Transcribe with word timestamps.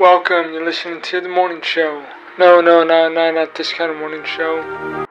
Welcome, 0.00 0.52
you're 0.52 0.64
listening 0.64 1.02
to 1.02 1.20
the 1.20 1.28
morning 1.28 1.60
show. 1.60 2.06
No, 2.38 2.60
no, 2.60 2.84
no, 2.84 3.08
no, 3.08 3.32
not 3.32 3.56
this 3.56 3.72
kind 3.72 3.90
of 3.90 3.96
morning 3.96 4.22
show. 4.24 5.06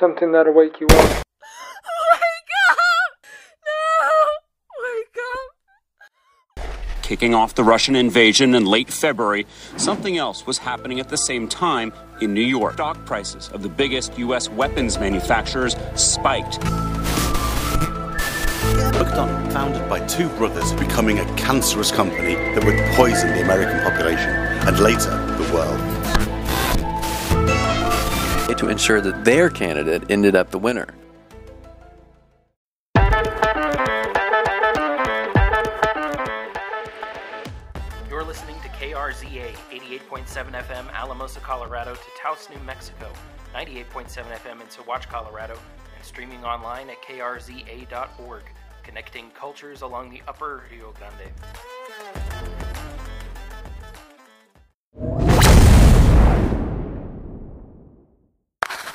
Something 0.00 0.32
that'll 0.32 0.52
wake 0.52 0.80
you 0.80 0.88
up. 0.88 0.98
Wake 0.98 2.50
up! 2.70 3.26
No! 3.64 4.10
Wake 4.82 5.16
up! 6.58 7.02
Kicking 7.02 7.36
off 7.36 7.54
the 7.54 7.62
Russian 7.62 7.94
invasion 7.94 8.56
in 8.56 8.64
late 8.64 8.90
February, 8.90 9.46
something 9.76 10.18
else 10.18 10.44
was 10.44 10.58
happening 10.58 10.98
at 10.98 11.08
the 11.08 11.16
same 11.16 11.46
time 11.46 11.92
in 12.20 12.34
New 12.34 12.40
York. 12.40 12.72
Stock 12.72 13.06
prices 13.06 13.48
of 13.50 13.62
the 13.62 13.68
biggest 13.68 14.18
U.S. 14.18 14.48
weapons 14.48 14.98
manufacturers 14.98 15.76
spiked. 15.94 16.58
Buckton, 19.00 19.50
founded 19.50 19.88
by 19.88 19.98
two 20.06 20.28
brothers, 20.36 20.74
becoming 20.74 21.20
a 21.20 21.24
cancerous 21.34 21.90
company 21.90 22.34
that 22.34 22.62
would 22.62 22.76
poison 22.94 23.30
the 23.30 23.40
American 23.40 23.80
population 23.82 24.28
and 24.28 24.78
later 24.78 25.16
the 25.38 25.54
world. 25.54 25.80
To 28.58 28.68
ensure 28.68 29.00
that 29.00 29.24
their 29.24 29.48
candidate 29.48 30.10
ended 30.10 30.36
up 30.36 30.50
the 30.50 30.58
winner. 30.58 30.92
You're 38.10 38.22
listening 38.22 38.56
to 38.60 38.68
KRZA 38.68 39.54
88.7 39.70 40.62
FM 40.62 40.92
Alamosa, 40.92 41.40
Colorado 41.40 41.94
to 41.94 42.00
Taos, 42.22 42.50
New 42.50 42.62
Mexico, 42.66 43.10
98.7 43.54 44.24
FM 44.26 44.60
in 44.60 44.66
Saguache, 44.66 45.08
Colorado, 45.08 45.58
and 45.96 46.04
streaming 46.04 46.44
online 46.44 46.90
at 46.90 47.00
krza.org, 47.02 48.42
connecting 48.90 49.30
cultures 49.38 49.82
along 49.82 50.10
the 50.10 50.20
upper 50.26 50.64
Rio 50.68 50.92
Grande. 50.98 51.30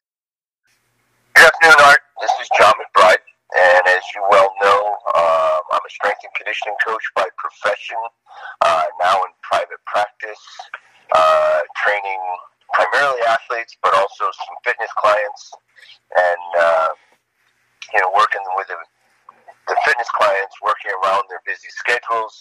Good 1.36 1.52
afternoon, 1.52 1.84
Art. 1.84 2.00
This 2.22 2.32
is 2.40 2.48
John 2.56 2.72
McBride, 2.80 3.20
and 3.52 3.84
as 3.92 4.00
you 4.16 4.24
well 4.32 4.48
know, 4.56 4.80
um, 5.20 5.60
I'm 5.68 5.84
a 5.84 5.92
strength 5.92 6.24
and 6.24 6.32
conditioning 6.32 6.72
coach 6.80 7.04
by 7.14 7.28
profession, 7.36 8.00
uh, 8.64 8.84
now 8.98 9.20
in 9.20 9.28
private 9.42 9.76
practice, 9.84 10.40
uh, 11.12 11.60
training 11.76 12.20
primarily 12.72 13.20
athletes, 13.28 13.76
but 13.82 13.92
also 13.92 14.24
some 14.32 14.56
fitness 14.64 14.88
clients, 14.96 15.52
and 16.16 16.48
uh, 16.56 16.88
you 17.92 18.00
know, 18.00 18.10
working 18.16 18.40
with 18.56 18.68
the, 18.68 18.80
the 19.68 19.76
fitness 19.84 20.08
clients, 20.16 20.56
working 20.64 20.90
around 21.04 21.24
their 21.28 21.44
busy 21.44 21.68
schedules 21.68 22.32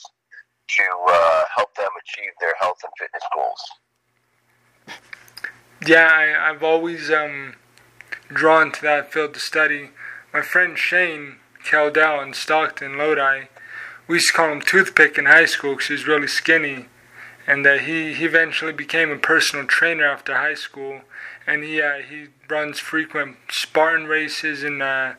to 0.71 0.83
uh, 1.11 1.43
help 1.53 1.75
them 1.75 1.91
achieve 1.99 2.31
their 2.39 2.55
health 2.61 2.79
and 2.79 2.93
fitness 2.95 3.23
goals. 3.35 3.59
Yeah, 5.85 6.07
I, 6.07 6.49
I've 6.49 6.63
always 6.63 7.11
um, 7.11 7.55
drawn 8.29 8.71
to 8.71 8.81
that 8.81 9.11
field 9.11 9.33
to 9.33 9.39
study. 9.39 9.89
My 10.33 10.41
friend 10.41 10.77
Shane 10.77 11.37
Keldell 11.63 12.23
in 12.23 12.33
Stockton, 12.33 12.97
Lodi, 12.97 13.45
we 14.07 14.17
used 14.17 14.27
to 14.27 14.33
call 14.33 14.51
him 14.51 14.61
Toothpick 14.61 15.17
in 15.17 15.25
high 15.25 15.45
school 15.45 15.71
because 15.71 15.87
he 15.87 15.93
was 15.93 16.07
really 16.07 16.27
skinny. 16.27 16.85
And 17.47 17.65
uh, 17.65 17.77
he, 17.77 18.13
he 18.13 18.25
eventually 18.25 18.73
became 18.73 19.11
a 19.11 19.17
personal 19.17 19.65
trainer 19.65 20.05
after 20.05 20.35
high 20.35 20.55
school. 20.55 21.01
And 21.47 21.63
he, 21.63 21.81
uh, 21.81 21.99
he 22.07 22.27
runs 22.49 22.79
frequent 22.79 23.37
Spartan 23.49 24.05
races 24.05 24.63
and 24.63 24.81
uh, 24.81 25.13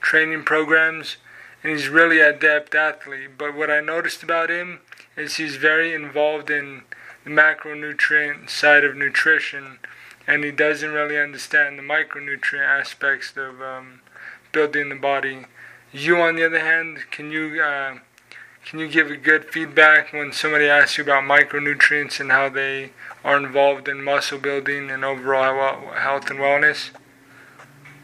training 0.00 0.44
programs. 0.44 1.16
And 1.62 1.72
he's 1.72 1.88
really 1.88 2.20
adept 2.20 2.74
athlete. 2.74 3.36
But 3.36 3.54
what 3.54 3.70
I 3.70 3.80
noticed 3.80 4.22
about 4.22 4.50
him 4.50 4.80
is 5.16 5.36
he's 5.36 5.56
very 5.56 5.94
involved 5.94 6.50
in 6.50 6.82
the 7.24 7.30
macronutrient 7.30 8.48
side 8.48 8.84
of 8.84 8.96
nutrition 8.96 9.78
and 10.26 10.44
he 10.44 10.50
doesn't 10.50 10.92
really 10.92 11.18
understand 11.18 11.78
the 11.78 11.82
micronutrient 11.82 12.66
aspects 12.66 13.36
of 13.36 13.60
um, 13.60 14.00
building 14.52 14.88
the 14.88 14.94
body. 14.94 15.46
You, 15.92 16.18
on 16.18 16.36
the 16.36 16.46
other 16.46 16.60
hand, 16.60 16.98
can 17.10 17.32
you 17.32 17.60
uh, 17.62 17.98
can 18.64 18.78
you 18.78 18.88
give 18.88 19.10
a 19.10 19.16
good 19.16 19.46
feedback 19.46 20.12
when 20.12 20.32
somebody 20.32 20.68
asks 20.68 20.98
you 20.98 21.04
about 21.04 21.24
micronutrients 21.24 22.20
and 22.20 22.30
how 22.30 22.48
they 22.48 22.92
are 23.24 23.36
involved 23.36 23.88
in 23.88 24.04
muscle 24.04 24.38
building 24.38 24.90
and 24.90 25.04
overall 25.04 25.92
health 25.94 26.30
and 26.30 26.38
wellness? 26.38 26.90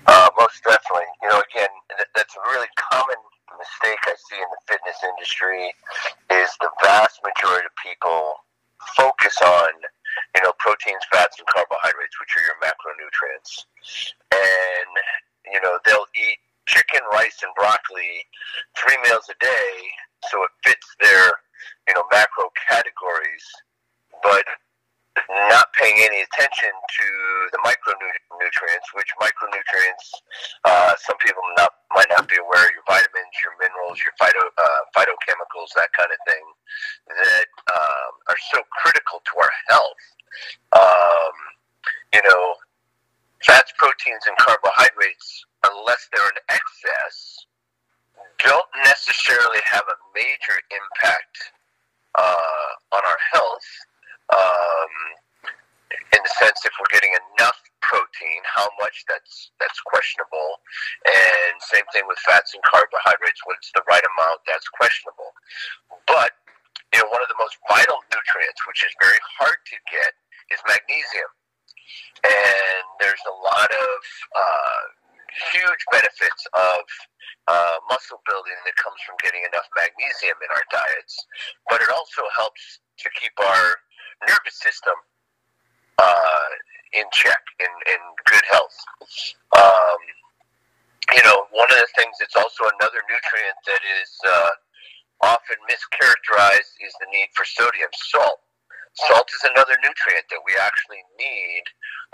Uh, 0.06 0.28
most 0.38 0.62
definitely. 0.64 1.06
You 1.22 1.28
know, 1.28 1.42
again, 1.50 1.68
th- 1.96 2.08
that's 2.14 2.34
a 2.36 2.50
really 2.50 2.68
common 2.76 3.16
mistake 3.58 3.98
I 4.06 4.14
see 4.16 4.36
in 4.36 4.48
the 4.50 4.62
fitness 4.66 4.96
industry 5.04 5.72
is 6.30 6.50
the 6.60 6.70
vast 6.82 7.20
majority 7.24 7.66
of 7.66 7.74
people 7.82 8.34
focus 8.96 9.36
on, 9.42 9.70
you 10.36 10.42
know, 10.44 10.52
proteins, 10.60 11.00
fats, 11.10 11.40
and 11.40 11.48
carbohydrates, 11.48 12.20
which 12.20 12.36
are 12.36 12.44
your 12.44 12.60
macronutrients. 12.60 13.64
And, 14.30 14.92
you 15.50 15.60
know, 15.64 15.80
they'll 15.84 16.06
eat 16.14 16.38
chicken, 16.68 17.00
rice, 17.12 17.40
and 17.42 17.54
broccoli 17.56 18.26
three 18.76 18.98
meals 19.04 19.30
a 19.30 19.36
day 19.40 19.72
so 20.30 20.42
it 20.42 20.50
fits 20.64 20.86
their, 21.00 21.32
you 21.88 21.94
know, 21.94 22.04
macro 22.10 22.50
categories, 22.68 23.46
but 24.22 24.44
not 25.50 25.72
paying 25.72 25.96
any 25.98 26.22
attention 26.22 26.70
to 26.70 27.06
the 27.52 27.58
micronutrients, 27.64 28.88
which 28.94 29.10
micronutrients, 29.20 30.06
uh, 30.64 30.94
some 30.98 31.16
people 31.18 31.42
not, 31.56 31.70
might 31.94 32.08
not 32.10 32.28
be 32.28 32.36
aware, 32.36 32.68
your 32.72 32.84
vitamins, 32.86 33.34
your 33.42 33.54
minerals, 33.60 33.98
your 34.04 34.12
phyto, 34.20 34.44
uh, 34.58 34.82
phytochemicals, 34.96 35.72
that 35.76 35.92
kind 35.92 36.10
of 36.12 36.20
thing, 36.28 36.44
that 37.08 37.48
um, 37.72 38.12
are 38.28 38.40
so 38.52 38.60
critical 38.82 39.22
to 39.24 39.32
our 39.40 39.52
health. 39.68 40.04
Um, 40.72 41.36
you 42.12 42.22
know, 42.28 42.54
fats, 43.44 43.72
proteins, 43.76 44.24
and 44.26 44.36
carbohydrates, 44.36 45.44
unless 45.64 46.08
they're 46.12 46.28
in 46.28 46.40
excess, 46.48 47.46
don't 48.38 48.68
necessarily 48.84 49.60
have 49.64 49.84
a 49.88 49.96
major 50.14 50.60
impact 50.70 51.52
uh, 52.14 52.68
on 52.92 53.02
our 53.04 53.18
health. 53.32 53.64
Um, 54.32 54.92
in 56.12 56.20
the 56.22 56.32
sense, 56.42 56.64
if 56.64 56.72
we're 56.80 56.90
getting 56.90 57.14
enough 57.14 57.58
protein, 57.82 58.42
how 58.42 58.66
much 58.82 59.06
that's 59.06 59.54
that's 59.62 59.78
questionable, 59.86 60.58
and 61.06 61.54
same 61.62 61.86
thing 61.94 62.02
with 62.10 62.18
fats 62.26 62.54
and 62.54 62.62
carbohydrates. 62.66 63.40
What's 63.46 63.70
the 63.72 63.86
right 63.86 64.02
amount? 64.02 64.42
That's 64.46 64.66
questionable. 64.74 65.30
But 66.10 66.34
you 66.94 67.02
know, 67.02 67.08
one 67.10 67.22
of 67.22 67.30
the 67.30 67.38
most 67.38 67.58
vital 67.70 68.02
nutrients, 68.10 68.60
which 68.66 68.82
is 68.82 68.92
very 68.98 69.20
hard 69.38 69.58
to 69.58 69.76
get, 69.90 70.12
is 70.50 70.58
magnesium, 70.66 71.30
and 72.26 72.84
there's 72.98 73.22
a 73.30 73.36
lot 73.46 73.70
of 73.70 73.96
uh, 74.34 74.82
huge 75.54 75.82
benefits 75.92 76.42
of 76.54 76.82
uh, 77.46 77.78
muscle 77.90 78.22
building 78.26 78.58
that 78.66 78.74
comes 78.80 78.98
from 79.06 79.14
getting 79.22 79.42
enough 79.46 79.66
magnesium 79.76 80.34
in 80.42 80.50
our 80.50 80.66
diets, 80.72 81.14
but 81.70 81.78
it 81.82 81.90
also 81.90 82.26
helps 82.34 82.80
to 82.98 83.08
keep 83.20 83.34
our 83.38 83.78
nervous 84.24 84.56
system 84.60 84.94
uh, 85.98 86.48
in 86.92 87.04
check, 87.12 87.42
in, 87.60 87.72
in 87.92 88.00
good 88.24 88.44
health. 88.50 88.76
Um, 89.56 90.00
you 91.14 91.22
know, 91.22 91.46
one 91.52 91.70
of 91.70 91.78
the 91.78 91.92
things 91.94 92.16
that's 92.18 92.36
also 92.36 92.64
another 92.80 93.00
nutrient 93.06 93.58
that 93.66 93.82
is 94.02 94.10
uh, 94.26 94.52
often 95.22 95.56
mischaracterized 95.70 96.74
is 96.82 96.92
the 96.98 97.08
need 97.12 97.28
for 97.34 97.44
sodium. 97.44 97.90
Salt. 97.92 98.40
Salt 98.96 99.28
is 99.28 99.44
another 99.52 99.76
nutrient 99.84 100.24
that 100.32 100.40
we 100.48 100.56
actually 100.56 101.04
need, 101.20 101.64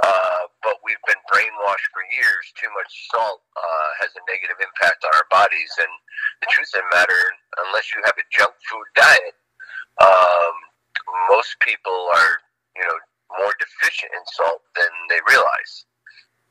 uh, 0.03 0.50
but 0.67 0.82
we've 0.82 1.00
been 1.06 1.23
brainwashed 1.31 1.88
for 1.94 2.03
years. 2.11 2.50
Too 2.59 2.67
much 2.75 2.91
salt 3.06 3.38
uh, 3.55 3.91
has 4.03 4.11
a 4.19 4.23
negative 4.26 4.59
impact 4.59 5.06
on 5.06 5.15
our 5.15 5.31
bodies, 5.31 5.71
and 5.79 5.93
the 6.43 6.50
truth 6.50 6.75
of 6.75 6.82
the 6.82 6.91
matter, 6.91 7.23
unless 7.71 7.94
you 7.94 8.03
have 8.03 8.19
a 8.19 8.26
junk 8.35 8.50
food 8.67 8.88
diet, 8.99 9.38
um, 10.03 10.55
most 11.31 11.58
people 11.60 12.08
are, 12.14 12.38
you 12.76 12.82
know, 12.82 12.99
more 13.38 13.54
deficient 13.58 14.12
in 14.12 14.25
salt 14.32 14.62
than 14.76 14.93
they 15.08 15.20
realize. 15.28 15.87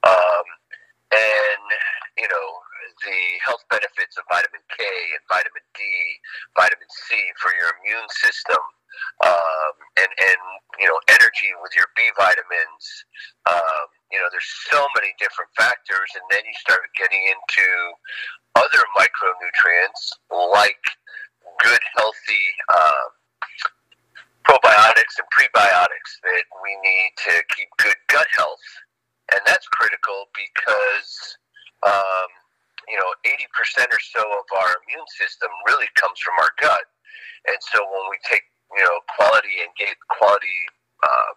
Um, 0.03 0.45
and, 1.13 1.65
you 2.17 2.27
know, 2.27 2.47
the 3.05 3.19
health 3.43 3.63
benefits 3.69 4.17
of 4.17 4.23
vitamin 4.29 4.63
K 4.73 4.81
and 4.81 5.23
vitamin 5.29 5.65
D, 5.75 5.81
vitamin 6.57 6.89
C 6.89 7.15
for 7.37 7.53
your 7.55 7.69
immune 7.81 8.09
system, 8.09 8.61
um, 9.23 9.73
and, 9.97 10.11
and, 10.11 10.41
you 10.79 10.87
know, 10.87 10.99
energy 11.07 11.51
with 11.61 11.75
your 11.75 11.87
B 11.95 12.09
vitamins. 12.17 12.85
Um, 13.45 13.87
you 14.11 14.19
know, 14.19 14.27
there's 14.31 14.49
so 14.71 14.87
many 14.95 15.13
different 15.19 15.51
factors, 15.55 16.09
and 16.15 16.25
then 16.31 16.43
you 16.43 16.55
start 16.59 16.81
getting 16.97 17.21
into 17.21 17.67
other 18.55 18.83
micronutrients 18.97 20.17
like 20.51 20.83
good, 21.59 21.83
healthy 21.95 22.45
uh, 22.69 23.07
probiotics 24.43 25.17
and 25.19 25.27
prebiotics 25.33 26.11
that 26.23 26.45
we 26.63 26.71
need 26.83 27.11
to 27.27 27.33
keep 27.55 27.69
good 27.77 27.97
gut 28.07 28.27
health. 28.35 28.63
And 29.31 29.41
that's 29.45 29.67
critical 29.69 30.27
because, 30.35 31.37
um, 31.83 32.29
you 32.87 32.97
know, 32.97 33.09
80% 33.23 33.87
or 33.91 33.99
so 34.01 34.21
of 34.21 34.47
our 34.57 34.75
immune 34.83 35.07
system 35.15 35.49
really 35.67 35.87
comes 35.95 36.19
from 36.19 36.35
our 36.39 36.51
gut. 36.59 36.85
And 37.47 37.57
so 37.59 37.79
when 37.85 38.05
we 38.09 38.17
take, 38.27 38.43
you 38.77 38.83
know, 38.83 38.99
quality 39.15 39.63
and 39.63 39.71
get 39.77 39.95
quality 40.09 40.59
uh, 41.03 41.31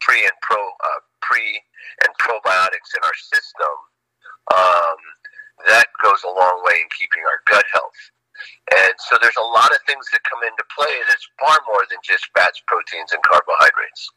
pre 0.00 0.20
and 0.22 0.36
pro, 0.42 0.58
uh, 0.58 1.00
pre 1.22 1.62
and 2.04 2.12
probiotics 2.20 2.92
in 2.96 3.02
our 3.04 3.16
system, 3.16 3.74
um, 4.52 4.98
that 5.66 5.86
goes 6.02 6.22
a 6.24 6.32
long 6.32 6.62
way 6.64 6.80
in 6.80 6.88
keeping 6.96 7.22
our 7.24 7.40
gut 7.48 7.64
health. 7.72 8.00
And 8.70 8.94
so 9.08 9.16
there's 9.20 9.36
a 9.36 9.40
lot 9.40 9.70
of 9.72 9.78
things 9.86 10.06
that 10.12 10.22
come 10.24 10.40
into 10.42 10.64
play 10.76 10.94
that's 11.08 11.28
far 11.38 11.58
more 11.66 11.84
than 11.90 11.98
just 12.04 12.28
fats, 12.36 12.62
proteins, 12.66 13.12
and 13.12 13.22
carbohydrates. 13.22 14.10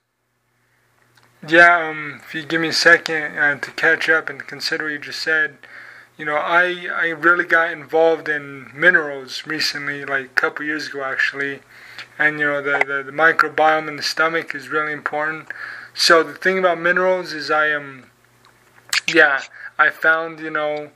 Yeah, 1.47 1.89
um, 1.89 2.21
if 2.23 2.33
you 2.33 2.43
give 2.43 2.61
me 2.61 2.69
a 2.69 2.73
second 2.73 3.37
uh, 3.37 3.59
to 3.59 3.71
catch 3.71 4.07
up 4.07 4.29
and 4.29 4.47
consider 4.47 4.85
what 4.85 4.93
you 4.93 4.99
just 4.99 5.21
said, 5.21 5.57
you 6.17 6.25
know, 6.25 6.35
I, 6.35 6.87
I 6.93 7.07
really 7.09 7.43
got 7.43 7.71
involved 7.71 8.29
in 8.29 8.69
minerals 8.73 9.45
recently, 9.45 10.05
like 10.05 10.25
a 10.25 10.29
couple 10.29 10.65
years 10.65 10.87
ago 10.87 11.03
actually. 11.03 11.61
And, 12.19 12.39
you 12.39 12.45
know, 12.45 12.61
the, 12.61 12.83
the, 12.85 13.03
the 13.03 13.11
microbiome 13.11 13.87
in 13.87 13.95
the 13.95 14.03
stomach 14.03 14.53
is 14.53 14.69
really 14.69 14.93
important. 14.93 15.47
So 15.93 16.23
the 16.23 16.33
thing 16.33 16.59
about 16.59 16.79
minerals 16.79 17.33
is 17.33 17.49
I 17.49 17.67
am, 17.67 17.81
um, 17.81 18.03
yeah, 19.07 19.41
I 19.77 19.89
found, 19.89 20.39
you 20.39 20.51
know, 20.51 20.91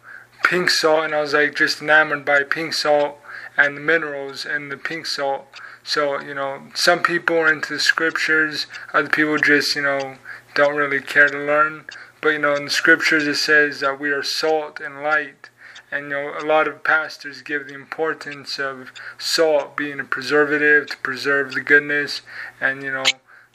pink 0.47 0.69
salt, 0.69 1.03
and 1.03 1.13
I 1.13 1.19
was 1.19 1.33
like 1.33 1.55
just 1.55 1.81
enamored 1.81 2.23
by 2.23 2.43
pink 2.43 2.73
salt 2.73 3.19
and 3.57 3.75
the 3.75 3.81
minerals 3.81 4.45
and 4.45 4.71
the 4.71 4.77
pink 4.77 5.05
salt. 5.05 5.45
So, 5.83 6.21
you 6.21 6.33
know, 6.33 6.63
some 6.73 7.03
people 7.03 7.35
are 7.37 7.51
into 7.51 7.73
the 7.73 7.79
scriptures, 7.81 8.65
other 8.93 9.09
people 9.09 9.37
just, 9.37 9.75
you 9.75 9.81
know, 9.81 10.15
don't 10.55 10.77
really 10.77 11.01
care 11.01 11.27
to 11.27 11.37
learn. 11.37 11.83
But, 12.21 12.29
you 12.29 12.39
know, 12.39 12.55
in 12.55 12.65
the 12.65 12.71
scriptures 12.71 13.27
it 13.27 13.35
says 13.35 13.81
that 13.81 13.99
we 13.99 14.09
are 14.09 14.23
salt 14.23 14.79
and 14.79 15.03
light. 15.03 15.49
And, 15.91 16.05
you 16.05 16.09
know, 16.11 16.33
a 16.39 16.45
lot 16.45 16.67
of 16.67 16.83
pastors 16.83 17.41
give 17.41 17.67
the 17.67 17.73
importance 17.73 18.57
of 18.57 18.91
salt 19.17 19.75
being 19.75 19.99
a 19.99 20.05
preservative 20.05 20.87
to 20.87 20.97
preserve 20.97 21.53
the 21.53 21.61
goodness. 21.61 22.21
And, 22.61 22.83
you 22.83 22.91
know, 22.91 23.03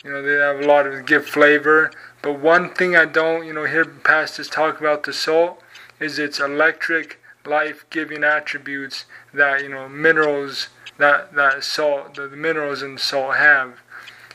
you 0.04 0.10
know, 0.10 0.22
they 0.22 0.34
have 0.34 0.60
a 0.60 0.66
lot 0.66 0.86
of 0.86 1.06
give 1.06 1.26
flavor. 1.26 1.90
But 2.20 2.38
one 2.38 2.74
thing 2.74 2.96
I 2.96 3.06
don't, 3.06 3.46
you 3.46 3.54
know, 3.54 3.64
hear 3.64 3.84
pastors 3.86 4.48
talk 4.48 4.78
about 4.78 5.04
the 5.04 5.12
salt 5.12 5.62
is 6.02 6.18
its 6.18 6.40
electric 6.40 7.20
life-giving 7.44 8.22
attributes 8.22 9.04
that 9.34 9.62
you 9.62 9.68
know 9.68 9.88
minerals 9.88 10.68
that 10.98 11.34
that 11.34 11.64
salt 11.64 12.14
the, 12.14 12.28
the 12.28 12.36
minerals 12.36 12.82
in 12.82 12.98
salt 12.98 13.36
have. 13.36 13.80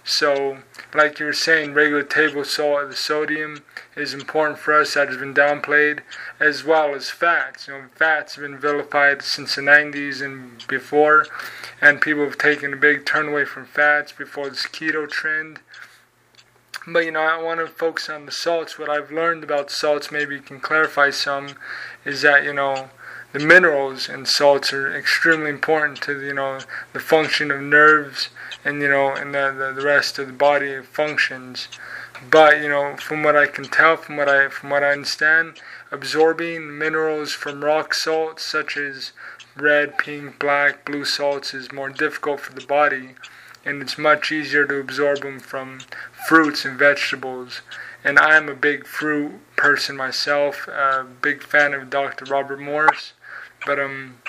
So, 0.10 0.60
like 0.94 1.20
you 1.20 1.26
were 1.26 1.34
saying, 1.34 1.74
regular 1.74 2.02
table 2.02 2.46
salt, 2.46 2.90
the 2.90 2.96
sodium 2.96 3.66
is 3.94 4.14
important 4.14 4.58
for 4.58 4.74
us. 4.74 4.94
That 4.94 5.10
has 5.10 5.18
been 5.18 5.34
downplayed, 5.34 6.00
as 6.40 6.64
well 6.64 6.96
as 6.96 7.10
fats. 7.10 7.68
You 7.68 7.74
know, 7.74 7.84
fats 7.94 8.36
have 8.36 8.44
been 8.44 8.58
vilified 8.58 9.22
since 9.22 9.56
the 9.56 9.62
90s 9.62 10.22
and 10.22 10.66
before, 10.70 11.26
and 11.82 12.00
people 12.00 12.24
have 12.24 12.38
taken 12.38 12.72
a 12.72 12.78
big 12.78 13.06
turn 13.06 13.28
away 13.28 13.44
from 13.44 13.66
fats 13.66 14.14
before 14.14 14.50
this 14.50 14.66
keto 14.66 15.10
trend. 15.10 15.60
But 16.90 17.04
you 17.04 17.12
know, 17.12 17.20
I 17.20 17.44
want 17.44 17.60
to 17.60 17.68
focus 17.68 18.10
on 18.10 18.26
the 18.26 18.32
salts. 18.32 18.80
What 18.80 18.90
I've 18.90 19.12
learned 19.12 19.44
about 19.44 19.70
salts, 19.70 20.10
maybe 20.10 20.36
you 20.36 20.42
can 20.42 20.62
clarify 20.62 21.10
some, 21.10 21.50
is 22.06 22.22
that 22.22 22.46
you 22.46 22.54
know 22.54 22.92
the 23.34 23.40
minerals 23.40 24.08
and 24.08 24.26
salts 24.26 24.72
are 24.72 24.96
extremely 24.96 25.50
important 25.50 26.02
to 26.04 26.24
you 26.24 26.34
know 26.34 26.60
the 26.94 27.02
function 27.02 27.52
of 27.52 27.60
nerves 27.60 28.30
and 28.64 28.82
you 28.82 28.88
know 28.88 29.14
and 29.14 29.36
the, 29.36 29.52
the, 29.52 29.74
the 29.74 29.86
rest 29.86 30.18
of 30.18 30.28
the 30.28 30.34
body 30.34 30.82
functions. 30.82 31.68
But 32.32 32.62
you 32.62 32.70
know, 32.70 32.96
from 32.96 33.22
what 33.22 33.36
I 33.36 33.48
can 33.48 33.66
tell, 33.66 33.98
from 33.98 34.16
what 34.16 34.30
I 34.30 34.48
from 34.48 34.70
what 34.70 34.82
I 34.82 34.92
understand, 34.94 35.60
absorbing 35.92 36.78
minerals 36.78 37.34
from 37.34 37.66
rock 37.66 37.94
salts 37.94 38.46
such 38.46 38.78
as 38.78 39.12
red, 39.58 39.98
pink, 39.98 40.40
black, 40.40 40.86
blue 40.86 41.04
salts 41.04 41.54
is 41.54 41.74
more 41.74 41.90
difficult 41.90 42.40
for 42.40 42.54
the 42.54 42.66
body 42.66 43.16
and 43.68 43.82
it's 43.82 43.98
much 43.98 44.32
easier 44.32 44.66
to 44.66 44.80
absorb 44.80 45.22
them 45.22 45.40
from 45.40 45.80
fruits 46.28 46.64
and 46.64 46.80
vegetables. 46.80 47.62
And 48.04 48.18
I'm 48.18 48.48
a 48.48 48.56
big 48.56 48.88
fruit 48.88 49.34
person 49.58 49.98
myself, 49.98 50.68
a 50.70 51.06
big 51.22 51.44
fan 51.44 51.74
of 51.74 51.90
Dr. 51.90 52.26
Robert 52.26 52.62
Morse. 52.62 53.14
But 53.66 53.80
um, 53.80 54.20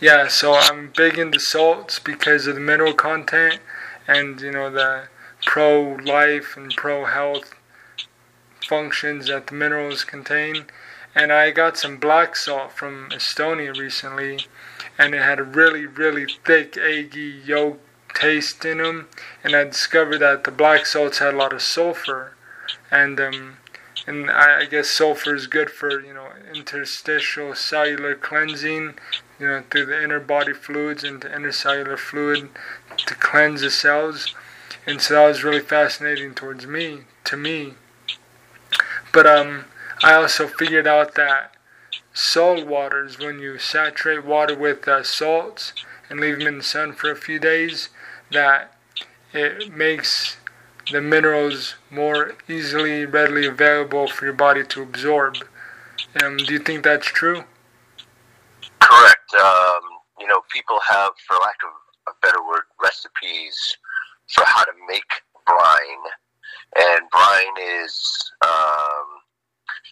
yeah, 0.00 0.28
so 0.28 0.54
I'm 0.54 0.92
big 0.96 1.18
into 1.18 1.40
salts 1.40 1.98
because 1.98 2.46
of 2.46 2.54
the 2.54 2.60
mineral 2.60 2.94
content 2.94 3.60
and 4.06 4.40
you 4.40 4.52
know 4.52 4.70
the 4.70 5.08
pro-life 5.44 6.56
and 6.56 6.74
pro-health 6.76 7.54
functions 8.68 9.26
that 9.26 9.48
the 9.48 9.54
minerals 9.54 10.04
contain. 10.04 10.66
And 11.14 11.32
I 11.32 11.50
got 11.50 11.76
some 11.76 11.96
black 11.96 12.36
salt 12.36 12.72
from 12.72 13.08
Estonia 13.10 13.76
recently, 13.76 14.46
and 14.96 15.14
it 15.14 15.22
had 15.22 15.40
a 15.40 15.44
really, 15.44 15.86
really 15.86 16.26
thick, 16.44 16.76
eggy 16.76 17.40
yolk 17.44 17.80
taste 18.18 18.64
in 18.64 18.78
them, 18.78 19.08
and 19.44 19.54
I 19.54 19.64
discovered 19.64 20.18
that 20.18 20.44
the 20.44 20.50
black 20.50 20.86
salts 20.86 21.18
had 21.18 21.34
a 21.34 21.36
lot 21.36 21.52
of 21.52 21.62
sulfur, 21.62 22.34
and 22.90 23.20
um, 23.20 23.56
and 24.06 24.30
I, 24.30 24.60
I 24.60 24.64
guess 24.66 24.90
sulfur 24.90 25.34
is 25.34 25.46
good 25.46 25.70
for 25.70 26.00
you 26.00 26.14
know 26.14 26.28
interstitial 26.54 27.54
cellular 27.54 28.14
cleansing, 28.14 28.94
you 29.38 29.46
know 29.46 29.62
through 29.70 29.86
the 29.86 30.02
inner 30.02 30.20
body 30.20 30.52
fluids 30.52 31.04
and 31.04 31.20
the 31.22 31.28
intercellular 31.28 31.98
fluid 31.98 32.50
to 32.96 33.14
cleanse 33.14 33.60
the 33.60 33.70
cells, 33.70 34.34
and 34.86 35.00
so 35.00 35.14
that 35.14 35.26
was 35.26 35.44
really 35.44 35.60
fascinating 35.60 36.34
towards 36.34 36.66
me 36.66 37.02
to 37.24 37.36
me. 37.36 37.74
But 39.12 39.26
um, 39.26 39.66
I 40.02 40.14
also 40.14 40.46
figured 40.46 40.86
out 40.86 41.14
that 41.14 41.54
salt 42.12 42.66
waters, 42.66 43.18
when 43.18 43.38
you 43.38 43.58
saturate 43.58 44.24
water 44.24 44.56
with 44.56 44.88
uh, 44.88 45.02
salts 45.04 45.72
and 46.10 46.18
leave 46.18 46.38
them 46.38 46.48
in 46.48 46.58
the 46.58 46.64
sun 46.64 46.92
for 46.92 47.10
a 47.10 47.16
few 47.16 47.38
days, 47.38 47.90
that 48.32 48.74
it 49.32 49.72
makes 49.72 50.36
the 50.90 51.00
minerals 51.00 51.74
more 51.90 52.34
easily, 52.48 53.04
readily 53.04 53.46
available 53.46 54.08
for 54.08 54.24
your 54.24 54.34
body 54.34 54.64
to 54.64 54.82
absorb. 54.82 55.36
Um, 56.22 56.36
do 56.38 56.52
you 56.52 56.58
think 56.58 56.84
that's 56.84 57.06
true? 57.06 57.44
Correct. 58.80 59.34
Um, 59.34 59.80
you 60.18 60.26
know, 60.26 60.40
people 60.52 60.78
have, 60.88 61.10
for 61.26 61.34
lack 61.34 61.56
of 61.64 62.12
a 62.12 62.26
better 62.26 62.42
word, 62.46 62.62
recipes 62.82 63.76
for 64.28 64.44
how 64.46 64.64
to 64.64 64.72
make 64.88 65.10
brine. 65.46 66.04
And 66.76 67.00
brine 67.10 67.82
is 67.82 68.32
um, 68.44 69.06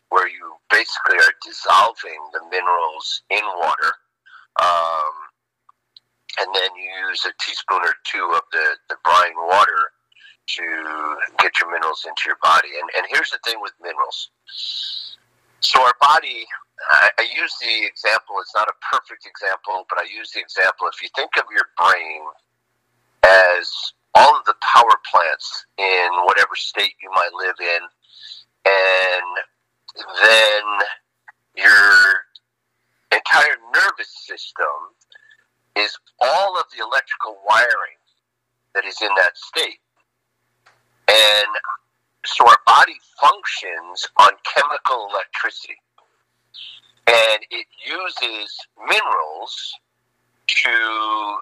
where 0.09 0.28
you 0.28 0.55
basically 0.71 1.16
are 1.16 1.35
dissolving 1.45 2.19
the 2.33 2.40
minerals 2.50 3.23
in 3.31 3.43
water. 3.59 3.93
Um, 4.62 5.25
and 6.40 6.49
then 6.55 6.71
you 6.76 7.09
use 7.09 7.25
a 7.26 7.33
teaspoon 7.40 7.81
or 7.83 7.95
two 8.05 8.33
of 8.35 8.43
the, 8.52 8.76
the 8.88 8.97
brine 9.05 9.37
water 9.37 9.93
to 10.47 10.62
get 11.38 11.59
your 11.59 11.71
minerals 11.71 12.05
into 12.07 12.23
your 12.26 12.38
body. 12.43 12.69
And, 12.81 12.88
and 12.97 13.07
here's 13.11 13.31
the 13.31 13.38
thing 13.45 13.61
with 13.61 13.73
minerals. 13.83 14.31
So 15.61 15.83
our 15.83 15.95
body, 16.00 16.47
I, 16.90 17.11
I 17.19 17.26
use 17.35 17.55
the 17.61 17.87
example, 17.87 18.37
it's 18.40 18.55
not 18.55 18.69
a 18.69 18.76
perfect 18.93 19.26
example, 19.26 19.87
but 19.88 19.99
I 19.99 20.07
use 20.14 20.31
the 20.31 20.40
example. 20.40 20.87
If 20.93 21.02
you 21.02 21.09
think 21.16 21.31
of 21.37 21.45
your 21.50 21.66
brain 21.76 22.23
as 23.25 23.69
all 24.14 24.38
of 24.38 24.45
the 24.45 24.55
power 24.62 24.97
plants 25.11 25.66
in 25.78 26.09
whatever 26.25 26.55
state 26.55 26.95
you 27.02 27.11
might 27.11 27.35
live 27.35 27.57
in, 27.61 27.83
and 28.66 29.31
then 30.23 30.62
your 31.57 32.21
entire 33.12 33.57
nervous 33.75 34.12
system 34.26 34.66
is 35.76 35.97
all 36.21 36.59
of 36.59 36.64
the 36.76 36.83
electrical 36.83 37.37
wiring 37.49 38.00
that 38.75 38.85
is 38.85 39.00
in 39.00 39.11
that 39.16 39.37
state. 39.37 39.80
And 41.09 41.49
so 42.25 42.47
our 42.47 42.59
body 42.66 42.97
functions 43.21 44.09
on 44.18 44.30
chemical 44.45 45.09
electricity. 45.12 45.76
And 47.06 47.38
it 47.50 47.66
uses 47.87 48.56
minerals 48.88 49.73
to 50.47 51.38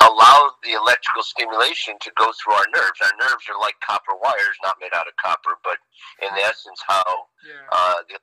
allow 0.00 0.50
the 0.62 0.72
electrical 0.72 1.22
stimulation 1.22 1.94
to 2.00 2.10
go 2.16 2.30
through 2.32 2.54
our 2.54 2.66
nerves. 2.74 3.00
Our 3.02 3.12
nerves 3.20 3.44
are 3.50 3.60
like 3.60 3.74
copper 3.84 4.14
wires, 4.22 4.56
not 4.62 4.76
made 4.80 4.94
out 4.94 5.06
of 5.06 5.16
copper, 5.16 5.58
but 5.64 5.78
in 6.22 6.30
essence, 6.38 6.80
how 6.86 7.04
uh, 7.72 7.96
the 8.08 8.18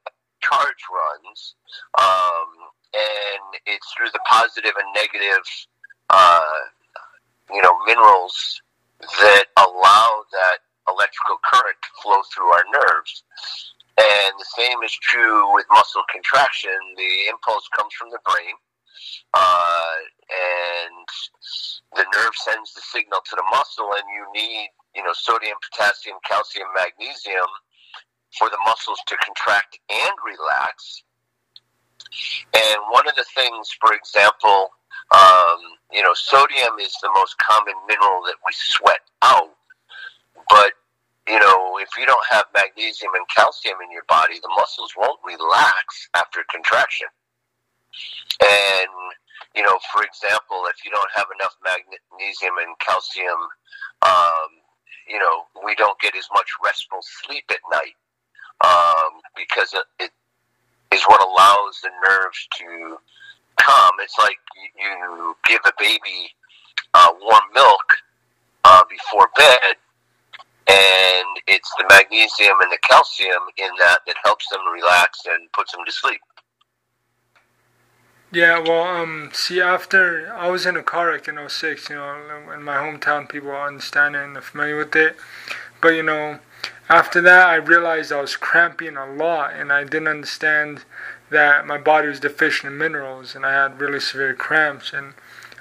charge 0.47 0.83
runs. 0.91 1.55
Um, 1.99 2.71
and 2.93 3.59
it's 3.65 3.87
through 3.93 4.09
the 4.13 4.23
positive 4.25 4.71
and 4.77 4.87
negative, 4.95 5.43
uh, 6.09 6.59
you 7.51 7.61
know, 7.61 7.75
minerals 7.85 8.61
that 8.99 9.45
allow 9.57 10.23
that 10.31 10.59
electrical 10.87 11.37
current 11.43 11.77
to 11.83 11.89
flow 12.01 12.21
through 12.33 12.47
our 12.47 12.65
nerves. 12.71 13.23
And 13.97 14.33
the 14.37 14.49
same 14.57 14.81
is 14.83 14.93
true 14.93 15.53
with 15.53 15.65
muscle 15.71 16.03
contraction. 16.11 16.75
The 16.97 17.29
impulse 17.29 17.67
comes 17.75 17.93
from 17.97 18.09
the 18.11 18.21
brain, 18.23 18.53
uh, 19.33 19.97
and 20.29 21.07
the 21.95 22.05
nerve 22.13 22.35
sends 22.35 22.73
the 22.73 22.81
signal 22.81 23.19
to 23.25 23.35
the 23.35 23.47
muscle, 23.49 23.89
and 23.97 24.05
you 24.13 24.23
need 24.37 24.69
you 24.95 25.03
know 25.03 25.13
sodium, 25.13 25.57
potassium, 25.65 26.17
calcium, 26.23 26.67
magnesium 26.75 27.49
for 28.38 28.50
the 28.50 28.58
muscles 28.65 29.00
to 29.08 29.17
contract 29.17 29.79
and 29.89 30.13
relax. 30.25 31.03
And 32.53 32.77
one 32.89 33.08
of 33.08 33.15
the 33.15 33.25
things, 33.36 33.70
for 33.79 33.94
example, 33.94 34.70
um, 35.12 35.60
you 35.91 36.01
know, 36.01 36.13
sodium 36.13 36.79
is 36.82 36.94
the 37.01 37.12
most 37.13 37.38
common 37.38 37.74
mineral 37.88 38.22
that 38.25 38.36
we 38.46 38.51
sweat 38.53 39.01
out. 39.22 39.56
But, 40.50 40.74
you 41.27 41.39
know, 41.39 41.77
if 41.79 41.89
you 41.98 42.06
don't 42.06 42.25
have 42.29 42.46
magnesium 42.53 43.12
and 43.15 43.25
calcium 43.34 43.77
in 43.84 43.91
your 43.91 44.03
body, 44.08 44.39
the 44.41 44.51
muscles 44.56 44.94
won't 44.98 45.20
relax 45.25 46.10
after 46.15 46.44
contraction. 46.51 47.08
And, 48.41 48.89
you 49.56 49.63
know, 49.63 49.79
for 49.94 50.03
example, 50.03 50.63
if 50.70 50.84
you 50.86 50.91
don't 50.91 51.10
have 51.15 51.27
enough 51.39 51.56
magnesium 51.63 52.56
and 52.60 52.77
calcium, 52.79 53.39
um, 54.03 54.50
you 55.08 55.20
know, 55.20 55.48
we 55.65 55.74
don't 55.75 56.00
get 56.00 56.15
as 56.15 56.27
much 56.34 56.50
restful 56.63 57.00
sleep 57.01 57.46
at 57.50 57.60
night 57.72 57.96
um, 58.63 59.21
because 59.35 59.73
it, 59.73 59.83
it 59.99 60.11
is 60.93 61.03
what 61.03 61.21
allows 61.21 61.79
the 61.81 61.89
nerves 62.05 62.47
to 62.57 62.97
come. 63.57 63.93
It's 64.01 64.17
like 64.17 64.37
you 64.79 65.35
give 65.47 65.61
a 65.65 65.73
baby 65.79 66.31
uh, 66.93 67.11
warm 67.21 67.43
milk 67.53 67.97
uh, 68.63 68.83
before 68.89 69.29
bed, 69.35 69.75
and 70.67 71.27
it's 71.47 71.71
the 71.77 71.85
magnesium 71.89 72.59
and 72.61 72.71
the 72.71 72.79
calcium 72.83 73.43
in 73.57 73.69
that 73.79 73.99
that 74.07 74.15
helps 74.23 74.47
them 74.49 74.61
relax 74.73 75.21
and 75.29 75.51
puts 75.53 75.71
them 75.71 75.81
to 75.85 75.91
sleep. 75.91 76.21
Yeah, 78.29 78.59
well, 78.59 78.83
um, 78.83 79.29
see, 79.31 79.61
after 79.61 80.33
I 80.33 80.49
was 80.49 80.65
in 80.65 80.75
a 80.75 80.83
car 80.83 81.07
wreck 81.07 81.29
in 81.29 81.39
06, 81.47 81.89
you 81.89 81.95
know, 81.95 82.51
in 82.53 82.61
my 82.61 82.75
hometown, 82.75 83.29
people 83.29 83.51
understand 83.51 84.17
it 84.17 84.23
and 84.23 84.35
are 84.35 84.41
familiar 84.41 84.75
with 84.75 84.93
it. 84.97 85.15
But, 85.81 85.89
you 85.89 86.03
know, 86.03 86.39
after 86.89 87.22
that, 87.22 87.48
I 87.48 87.56
realized 87.56 88.12
I 88.12 88.22
was 88.22 88.38
cramping 88.38 88.96
a 88.96 89.06
lot 89.06 89.53
and 89.53 89.72
I 89.74 89.84
didn't 89.84 90.08
understand 90.08 90.84
that 91.29 91.67
my 91.67 91.77
body 91.77 92.08
was 92.08 92.20
deficient 92.20 92.72
in 92.72 92.77
minerals 92.77 93.36
and 93.36 93.46
I 93.46 93.51
had 93.51 93.82
really 93.82 94.00
severe 94.00 94.34
cramps 94.34 94.94
and 94.94 95.13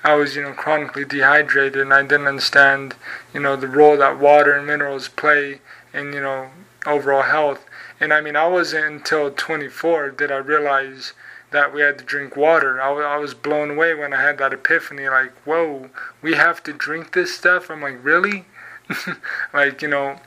I 0.04 0.14
was, 0.14 0.37
you 0.37 0.42
know, 0.42 0.52
chronically 0.52 1.04
dehydrated 1.04 1.80
and 1.80 1.92
I 1.92 2.02
didn't 2.02 2.28
understand, 2.28 2.95
you 3.35 3.40
know, 3.40 3.56
the 3.56 3.66
role 3.66 3.97
that 3.97 4.21
water 4.21 4.52
and 4.52 4.66
minerals 4.66 5.09
play 5.09 5.61
in, 5.92 6.12
you 6.12 6.21
know, 6.21 6.50
overall 6.87 7.23
health. 7.23 7.66
And 7.99 8.12
I 8.12 8.21
mean, 8.21 8.37
I 8.37 8.47
wasn't 8.47 8.85
until 8.85 9.33
24 9.33 10.11
did 10.11 10.30
I 10.30 10.37
realize 10.37 11.12
that 11.50 11.75
we 11.75 11.80
had 11.80 11.99
to 11.99 12.04
drink 12.04 12.37
water. 12.37 12.80
I, 12.80 12.92
I 12.92 13.16
was 13.16 13.35
blown 13.35 13.71
away 13.71 13.95
when 13.95 14.12
I 14.12 14.23
had 14.23 14.38
that 14.38 14.52
epiphany 14.52 15.09
like, 15.09 15.33
whoa, 15.45 15.90
we 16.23 16.35
have 16.35 16.62
to 16.64 16.73
drink 16.73 17.12
this 17.12 17.35
stuff? 17.35 17.71
I'm 17.71 17.83
like, 17.83 17.99
really? 18.04 18.45
like, 19.52 19.83
you 19.83 19.88
know, 19.88 20.21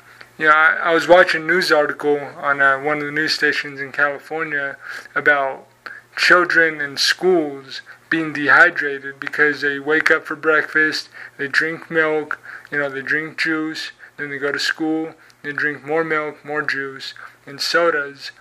know, 0.48 0.54
I, 0.54 0.78
I 0.84 0.94
was 0.94 1.08
watching 1.08 1.44
a 1.44 1.46
news 1.46 1.72
article 1.72 2.18
on 2.38 2.62
uh, 2.62 2.80
one 2.80 3.00
of 3.00 3.06
the 3.06 3.12
news 3.12 3.34
stations 3.34 3.80
in 3.82 3.92
California 3.92 4.78
about 5.14 5.68
children 6.16 6.80
in 6.82 6.98
schools 6.98 7.82
being 8.10 8.34
dehydrated 8.34 9.20
because 9.20 9.62
they 9.62 9.80
wake 9.80 10.10
up 10.10 10.26
for 10.26 10.36
breakfast, 10.36 11.10
they 11.38 11.48
drink 11.48 11.92
milk, 11.92 12.40
you 12.72 12.78
know, 12.78 12.90
they 12.90 13.02
drink 13.02 13.38
juice, 13.38 13.92
then 14.18 14.30
they 14.30 14.38
go 14.38 14.52
to 14.52 14.60
school, 14.60 15.14
they 15.44 15.52
drink 15.52 15.86
more 15.86 16.04
milk, 16.04 16.44
more 16.44 16.62
juice, 16.62 17.14
and 17.46 17.62
sodas. 17.62 18.32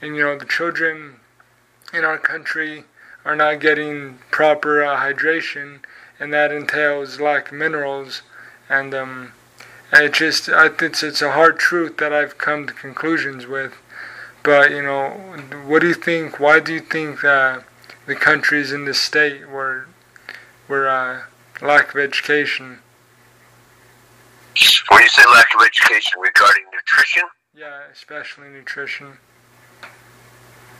And, 0.00 0.16
you 0.16 0.22
know, 0.22 0.38
the 0.38 0.46
children 0.46 1.16
in 1.92 2.04
our 2.04 2.18
country 2.18 2.84
are 3.24 3.36
not 3.36 3.60
getting 3.60 4.18
proper 4.30 4.82
uh, 4.82 5.00
hydration, 5.00 5.80
and 6.18 6.32
that 6.32 6.52
entails 6.52 7.20
lack 7.20 7.48
of 7.48 7.58
minerals. 7.58 8.22
And, 8.68 8.94
um, 8.94 9.32
it 9.92 10.12
just, 10.12 10.48
I 10.48 10.68
think 10.68 11.02
it's, 11.02 11.22
a 11.22 11.32
hard 11.32 11.58
truth 11.58 11.96
that 11.98 12.12
I've 12.12 12.38
come 12.38 12.66
to 12.66 12.72
conclusions 12.72 13.46
with. 13.46 13.74
But, 14.42 14.70
you 14.70 14.82
know, 14.82 15.10
what 15.66 15.80
do 15.80 15.88
you 15.88 15.94
think? 15.94 16.38
Why 16.38 16.60
do 16.60 16.72
you 16.72 16.80
think 16.80 17.20
that 17.22 17.64
the 18.06 18.14
countries 18.14 18.72
in 18.72 18.84
this 18.84 19.00
state 19.00 19.48
were, 19.48 19.86
were 20.68 20.88
uh, 20.88 21.22
lack 21.60 21.92
of 21.94 22.00
education? 22.00 22.78
When 24.90 25.02
you 25.02 25.08
say 25.08 25.22
lack 25.32 25.48
of 25.54 25.62
education 25.62 26.20
regarding 26.20 26.64
nutrition? 26.72 27.24
Yeah, 27.54 27.80
especially 27.92 28.48
nutrition. 28.48 29.18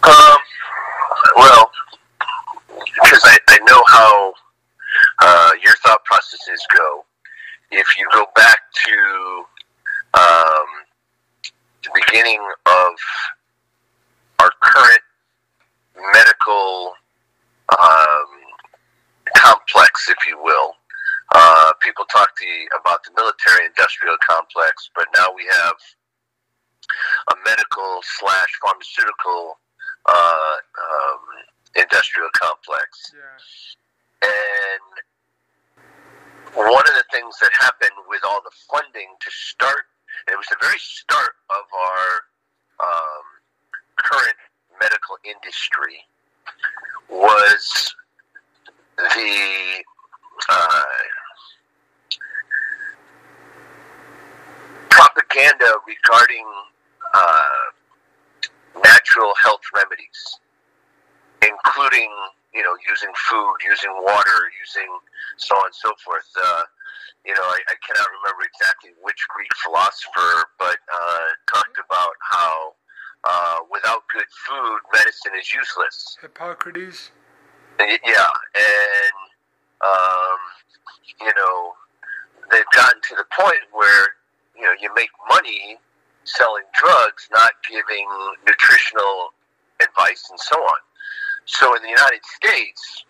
Um, 0.02 0.38
well, 1.37 1.71
because 3.02 3.21
I, 3.25 3.38
I 3.49 3.59
know 3.67 3.83
how 3.87 4.33
uh, 5.21 5.52
your 5.62 5.75
thought 5.76 6.05
processes 6.05 6.64
go 6.76 7.05
if 7.71 7.99
you 7.99 8.07
go 8.12 8.27
back 8.35 8.61
to 8.87 9.45
um, 10.15 10.67
the 11.85 11.91
beginning 11.95 12.41
of 12.67 12.93
our 14.41 14.50
current 14.62 15.00
medical 16.12 16.93
um, 17.81 18.27
complex, 19.37 20.09
if 20.09 20.27
you 20.27 20.41
will, 20.43 20.75
uh, 21.35 21.73
people 21.81 22.05
talk 22.07 22.31
you 22.41 22.69
about 22.81 23.05
the 23.05 23.11
military 23.17 23.67
industrial 23.67 24.17
complex, 24.29 24.91
but 24.95 25.07
now 25.17 25.29
we 25.35 25.47
have 25.62 25.75
a 27.31 27.35
medical 27.47 28.00
slash 28.03 28.50
pharmaceutical 28.61 29.59
uh, 30.07 30.12
um, 30.12 31.21
industrial 31.77 32.29
complex. 32.35 33.12
Yeah. 33.15 34.29
And 34.29 35.10
one 36.54 36.85
of 36.88 36.95
the 36.95 37.04
things 37.12 37.35
that 37.40 37.50
happened 37.52 37.97
with 38.09 38.21
all 38.25 38.40
the 38.42 38.50
funding 38.71 39.09
to 39.21 39.30
start, 39.30 39.85
it 40.28 40.37
was 40.37 40.47
the 40.50 40.57
very 40.61 40.78
start 40.78 41.35
of 41.50 41.64
our 41.75 42.87
um, 42.87 43.25
current 43.97 44.37
medical 44.80 45.16
industry, 45.25 46.04
was 47.09 47.95
the 48.97 49.85
uh, 50.49 50.83
propaganda 54.90 55.73
regarding 55.87 56.47
uh, 57.14 57.49
natural 58.85 59.35
health 59.42 59.62
remedies, 59.75 60.38
including 61.42 62.11
you 62.54 62.62
know, 62.62 62.75
using 62.88 63.11
food, 63.30 63.57
using 63.62 63.90
water, 64.02 64.50
using 64.59 64.88
so 65.37 65.54
on 65.57 65.66
and 65.66 65.75
so 65.75 65.92
forth. 66.04 66.26
Uh, 66.37 66.64
you 67.25 67.35
know, 67.35 67.42
I, 67.42 67.59
I 67.69 67.76
cannot 67.85 68.09
remember 68.23 68.42
exactly 68.49 68.90
which 69.02 69.21
Greek 69.28 69.50
philosopher, 69.62 70.49
but 70.59 70.78
uh, 70.88 71.28
talked 71.52 71.78
about 71.78 72.14
how 72.21 72.75
uh, 73.25 73.59
without 73.71 74.02
good 74.09 74.26
food, 74.47 74.78
medicine 74.92 75.33
is 75.38 75.52
useless. 75.52 76.16
Hippocrates. 76.21 77.11
Yeah, 77.78 78.28
and 78.54 79.16
um, 79.80 80.38
you 81.21 81.33
know, 81.37 81.73
they've 82.50 82.69
gotten 82.75 83.00
to 83.00 83.14
the 83.16 83.25
point 83.33 83.64
where 83.73 84.16
you 84.57 84.62
know 84.62 84.73
you 84.80 84.90
make 84.95 85.11
money 85.28 85.76
selling 86.25 86.64
drugs, 86.75 87.28
not 87.33 87.52
giving 87.69 88.07
nutritional 88.47 89.33
advice 89.83 90.28
and 90.30 90.38
so 90.38 90.57
on. 90.57 90.78
So 91.50 91.75
in 91.75 91.83
the 91.83 91.90
United 91.90 92.23
States, 92.25 93.04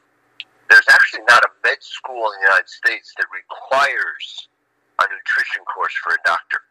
there's 0.71 0.89
actually 0.89 1.29
not 1.29 1.45
a 1.45 1.51
med 1.63 1.77
school 1.81 2.33
in 2.33 2.41
the 2.41 2.49
United 2.49 2.69
States 2.73 3.13
that 3.19 3.27
requires 3.29 4.49
a 4.99 5.05
nutrition 5.13 5.61
course 5.69 5.93
for 6.01 6.17
a 6.17 6.21
doctor. 6.25 6.65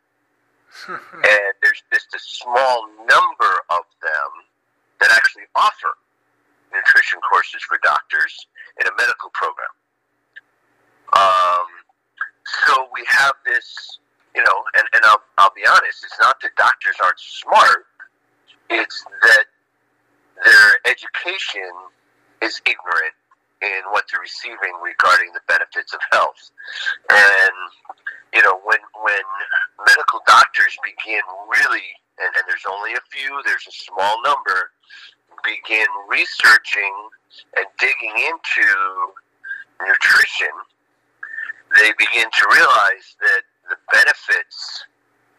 and 1.14 1.54
there's 1.62 1.84
just 1.94 2.10
a 2.16 2.20
small 2.20 2.90
number 3.06 3.54
of 3.70 3.86
them 4.02 4.32
that 5.00 5.12
actually 5.14 5.46
offer 5.56 5.94
nutrition 6.74 7.20
courses 7.22 7.62
for 7.62 7.78
doctors 7.84 8.34
in 8.82 8.88
a 8.88 8.94
medical 8.98 9.30
program. 9.34 9.74
Um, 11.14 11.70
so 12.66 12.90
we 12.94 13.06
have 13.08 13.34
this, 13.46 14.00
you 14.36 14.42
know, 14.42 14.58
and, 14.76 14.86
and 14.94 15.02
I'll, 15.06 15.22
I'll 15.38 15.54
be 15.56 15.66
honest, 15.70 16.04
it's 16.04 16.20
not 16.20 16.42
that 16.42 16.56
doctors 16.58 16.96
aren't 17.02 17.20
smart, 17.20 17.86
it's 18.70 19.06
that 19.22 19.46
their 20.46 20.80
education 20.86 21.72
is 22.42 22.62
ignorant 22.66 23.16
in 23.62 23.82
what 23.92 24.06
they're 24.08 24.22
receiving 24.22 24.72
regarding 24.82 25.32
the 25.34 25.44
benefits 25.48 25.94
of 25.94 26.00
health. 26.12 26.52
And 27.10 27.56
you 28.34 28.42
know, 28.44 28.60
when 28.64 28.80
when 29.04 29.26
medical 29.88 30.22
doctors 30.28 30.78
begin 30.84 31.22
really, 31.50 31.88
and, 32.20 32.30
and 32.36 32.44
there's 32.48 32.66
only 32.70 32.94
a 32.94 33.04
few, 33.10 33.42
there's 33.46 33.68
a 33.68 33.72
small 33.72 34.22
number, 34.24 34.72
begin 35.44 35.88
researching 36.10 36.94
and 37.58 37.66
digging 37.80 38.16
into 38.16 38.68
nutrition, 39.88 40.54
they 41.78 41.92
begin 41.98 42.30
to 42.32 42.44
realize 42.54 43.16
that 43.22 43.44
the 43.70 43.78
benefits 43.92 44.86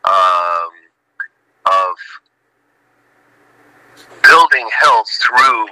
um, 0.05 0.71
of 1.67 1.95
building 4.23 4.69
health 4.79 5.09
through 5.21 5.67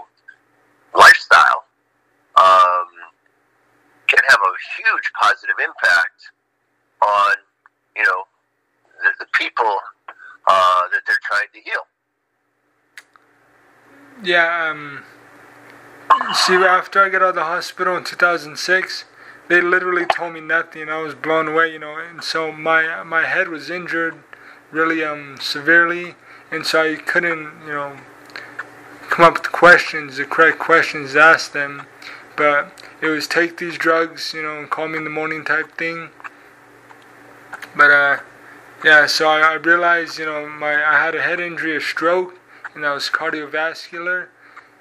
lifestyle 0.95 1.65
um, 2.37 2.89
can 4.07 4.21
have 4.29 4.41
a 4.41 4.55
huge 4.77 5.13
positive 5.21 5.57
impact 5.61 6.31
on 7.03 7.35
you 7.97 8.05
know 8.05 8.25
the, 9.03 9.25
the 9.25 9.27
people 9.33 9.79
uh, 10.47 10.83
that 10.93 11.03
they're 11.07 11.21
trying 11.23 11.49
to 11.53 11.61
heal. 11.61 11.83
Yeah. 14.23 14.71
Um, 14.71 15.05
see, 16.35 16.55
after 16.55 17.05
I 17.05 17.09
got 17.09 17.23
out 17.23 17.31
of 17.31 17.35
the 17.37 17.45
hospital 17.45 17.97
in 17.97 18.05
2006, 18.05 19.05
they 19.49 19.61
literally 19.61 20.07
told 20.07 20.35
me 20.35 20.41
nothing. 20.41 20.89
I 20.89 21.01
was 21.01 21.15
blown 21.15 21.49
away, 21.49 21.73
you 21.73 21.79
know. 21.79 21.97
And 21.97 22.23
so 22.23 22.53
my 22.53 23.03
my 23.05 23.27
head 23.27 23.49
was 23.49 23.71
injured 23.71 24.23
really 24.71 25.03
um, 25.05 25.37
severely, 25.41 26.15
and 26.51 26.67
so 26.67 26.83
I 26.83 26.97
couldn't, 26.97 27.67
you 27.67 27.73
know, 27.73 27.97
come 29.09 29.25
up 29.25 29.35
with 29.35 29.53
questions, 29.53 30.17
the 30.17 30.25
correct 30.25 30.59
questions 30.59 31.17
ask 31.17 31.53
them. 31.53 31.87
But 32.37 32.73
it 33.01 33.09
was 33.09 33.27
take 33.27 33.57
these 33.57 33.77
drugs, 33.77 34.33
you 34.33 34.43
know, 34.43 34.59
and 34.59 34.71
call 34.71 34.89
me 34.89 34.99
in 34.99 35.05
the 35.05 35.11
morning 35.11 35.45
type 35.45 35.77
thing. 35.77 36.11
But 37.77 37.91
uh, 37.91 38.19
yeah, 38.85 39.07
so 39.07 39.29
I, 39.29 39.41
I 39.41 39.55
realized, 39.55 40.19
you 40.19 40.27
know, 40.27 40.49
my 40.49 40.75
I 40.75 41.05
had 41.05 41.15
a 41.15 41.23
head 41.23 41.41
injury, 41.41 41.77
a 41.77 41.81
stroke, 41.81 42.39
and 42.75 42.85
that 42.85 42.93
was 42.93 43.09
cardiovascular. 43.09 44.29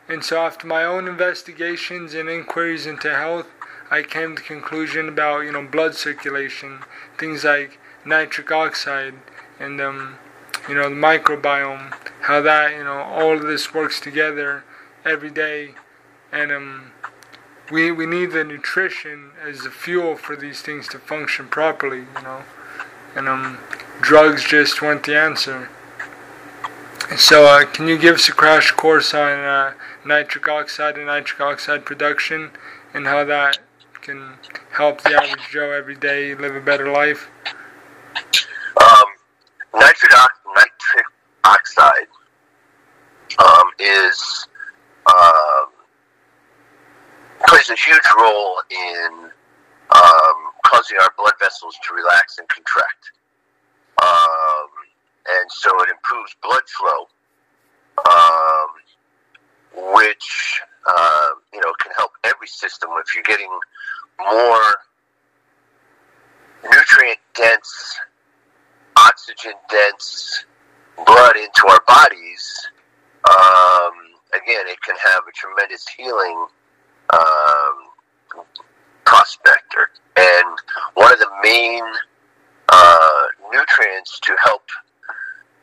And 0.08 0.24
so 0.24 0.40
after 0.40 0.68
my 0.68 0.84
own 0.86 1.08
investigations 1.08 2.14
and 2.14 2.30
inquiries 2.30 2.86
into 2.86 3.14
health, 3.14 3.48
I 3.90 4.04
came 4.04 4.36
to 4.36 4.42
the 4.42 4.48
conclusion 4.48 5.10
about, 5.10 5.42
you 5.42 5.52
know, 5.52 5.66
blood 5.66 5.96
circulation, 5.96 6.80
things 7.18 7.44
like 7.44 7.80
nitric 8.06 8.52
oxide 8.52 9.16
and 9.60 9.82
um, 9.82 10.18
you 10.68 10.76
know, 10.76 10.90
the 10.90 10.96
microbiome, 10.96 11.94
how 12.28 12.42
that, 12.42 12.74
you 12.74 12.84
know, 12.84 13.00
all 13.02 13.34
of 13.34 13.44
this 13.44 13.74
works 13.74 14.00
together 14.00 14.64
every 15.06 15.32
day 15.32 15.74
and 16.32 16.52
um 16.52 16.92
we 17.72 17.92
we 17.92 18.06
need 18.06 18.32
the 18.32 18.44
nutrition 18.44 19.32
as 19.42 19.62
the 19.62 19.70
fuel 19.70 20.16
for 20.16 20.36
these 20.36 20.62
things 20.62 20.88
to 20.90 21.00
function 21.00 21.48
properly, 21.48 22.00
you 22.00 22.22
know. 22.24 22.44
And 23.16 23.28
um 23.28 23.58
drugs 24.02 24.44
just 24.44 24.82
weren't 24.82 25.06
the 25.06 25.18
answer. 25.18 25.70
So, 27.16 27.46
uh, 27.46 27.66
can 27.66 27.88
you 27.88 27.98
give 27.98 28.16
us 28.16 28.28
a 28.28 28.34
crash 28.34 28.72
course 28.72 29.14
on 29.14 29.40
uh, 29.40 29.74
nitric 30.04 30.50
oxide 30.50 30.98
and 30.98 31.06
nitric 31.06 31.40
oxide 31.40 31.86
production 31.86 32.52
and 32.94 33.06
how 33.06 33.24
that 33.24 33.60
can 34.02 34.34
help 34.74 35.02
the 35.02 35.14
average 35.14 35.48
Joe 35.50 35.72
every 35.72 35.96
day 35.96 36.36
live 36.36 36.54
a 36.54 36.60
better 36.60 36.92
life? 36.92 37.30
Um, 38.16 39.06
nitric, 39.74 40.12
nitric 40.54 41.06
oxide 41.46 42.08
um, 43.40 43.70
is 43.80 44.48
um, 45.06 45.68
plays 47.68 47.78
a 47.78 47.86
huge 47.86 48.04
role 48.20 48.62
in 48.70 49.30
um, 49.96 50.36
causing 50.66 50.98
our 51.02 51.12
blood 51.18 51.34
vessels 51.40 51.78
to 51.88 51.94
relax 51.94 52.38
and 52.38 52.48
contract. 52.48 53.12
Um, 54.02 54.70
and 55.30 55.52
so 55.52 55.70
it 55.82 55.90
improves 55.90 56.36
blood 56.42 56.64
flow, 56.78 57.08
um, 58.06 59.94
which 59.96 60.62
uh, 60.88 61.30
you 61.54 61.60
know 61.60 61.74
can 61.82 61.92
help 61.98 62.12
every 62.24 62.48
system. 62.48 62.90
If 62.98 63.16
you're 63.16 63.24
getting 63.24 63.50
more 64.20 64.76
nutrient 66.64 67.20
dense, 67.34 68.00
oxygen 68.98 69.54
dense 69.70 70.46
blood 71.06 71.36
into 71.36 71.68
our 71.68 71.82
bodies, 71.88 72.70
um, 73.30 73.94
again, 74.34 74.68
it 74.68 74.82
can 74.82 74.96
have 75.04 75.24
a 75.28 75.32
tremendous 75.34 75.86
healing 75.98 76.48
um, 77.14 77.76
prospect. 79.06 79.76
And 80.18 80.58
one 80.96 81.14
of 81.14 81.20
the 81.20 81.30
main 81.44 81.84
uh, 82.70 83.24
nutrients 83.52 84.20
to 84.22 84.36
help 84.44 84.64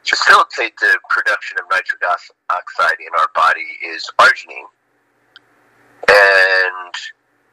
facilitate 0.05 0.77
the 0.81 0.99
production 1.09 1.57
of 1.61 1.65
nitric 1.71 2.03
oxide 2.51 3.01
in 3.01 3.09
our 3.19 3.29
body 3.35 3.67
is 3.85 4.09
arginine. 4.19 4.69
And, 6.07 6.95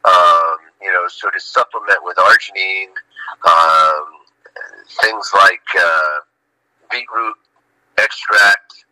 um, 0.04 0.56
you 0.80 0.92
know, 0.92 1.06
so 1.08 1.30
to 1.30 1.40
supplement 1.40 1.98
with 2.02 2.16
arginine, 2.18 2.92
um, 3.46 4.04
things 5.00 5.30
like 5.34 5.62
uh, 5.78 6.18
beetroot 6.90 7.36
extract, 7.98 8.84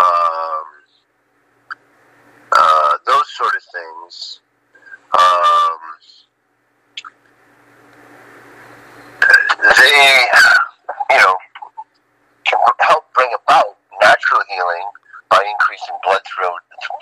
um, 0.00 0.64
uh, 2.52 2.94
sort 3.36 3.54
of 3.54 3.62
things. 3.62 4.40
Um, 5.12 5.80
they, 9.76 10.26
you 11.10 11.16
know, 11.16 11.36
can 12.44 12.58
help 12.80 13.04
bring 13.14 13.30
about 13.44 13.76
natural 14.02 14.40
healing 14.48 14.88
by 15.30 15.44
increasing 15.50 15.96
blood 16.04 16.20
flow, 16.34 16.50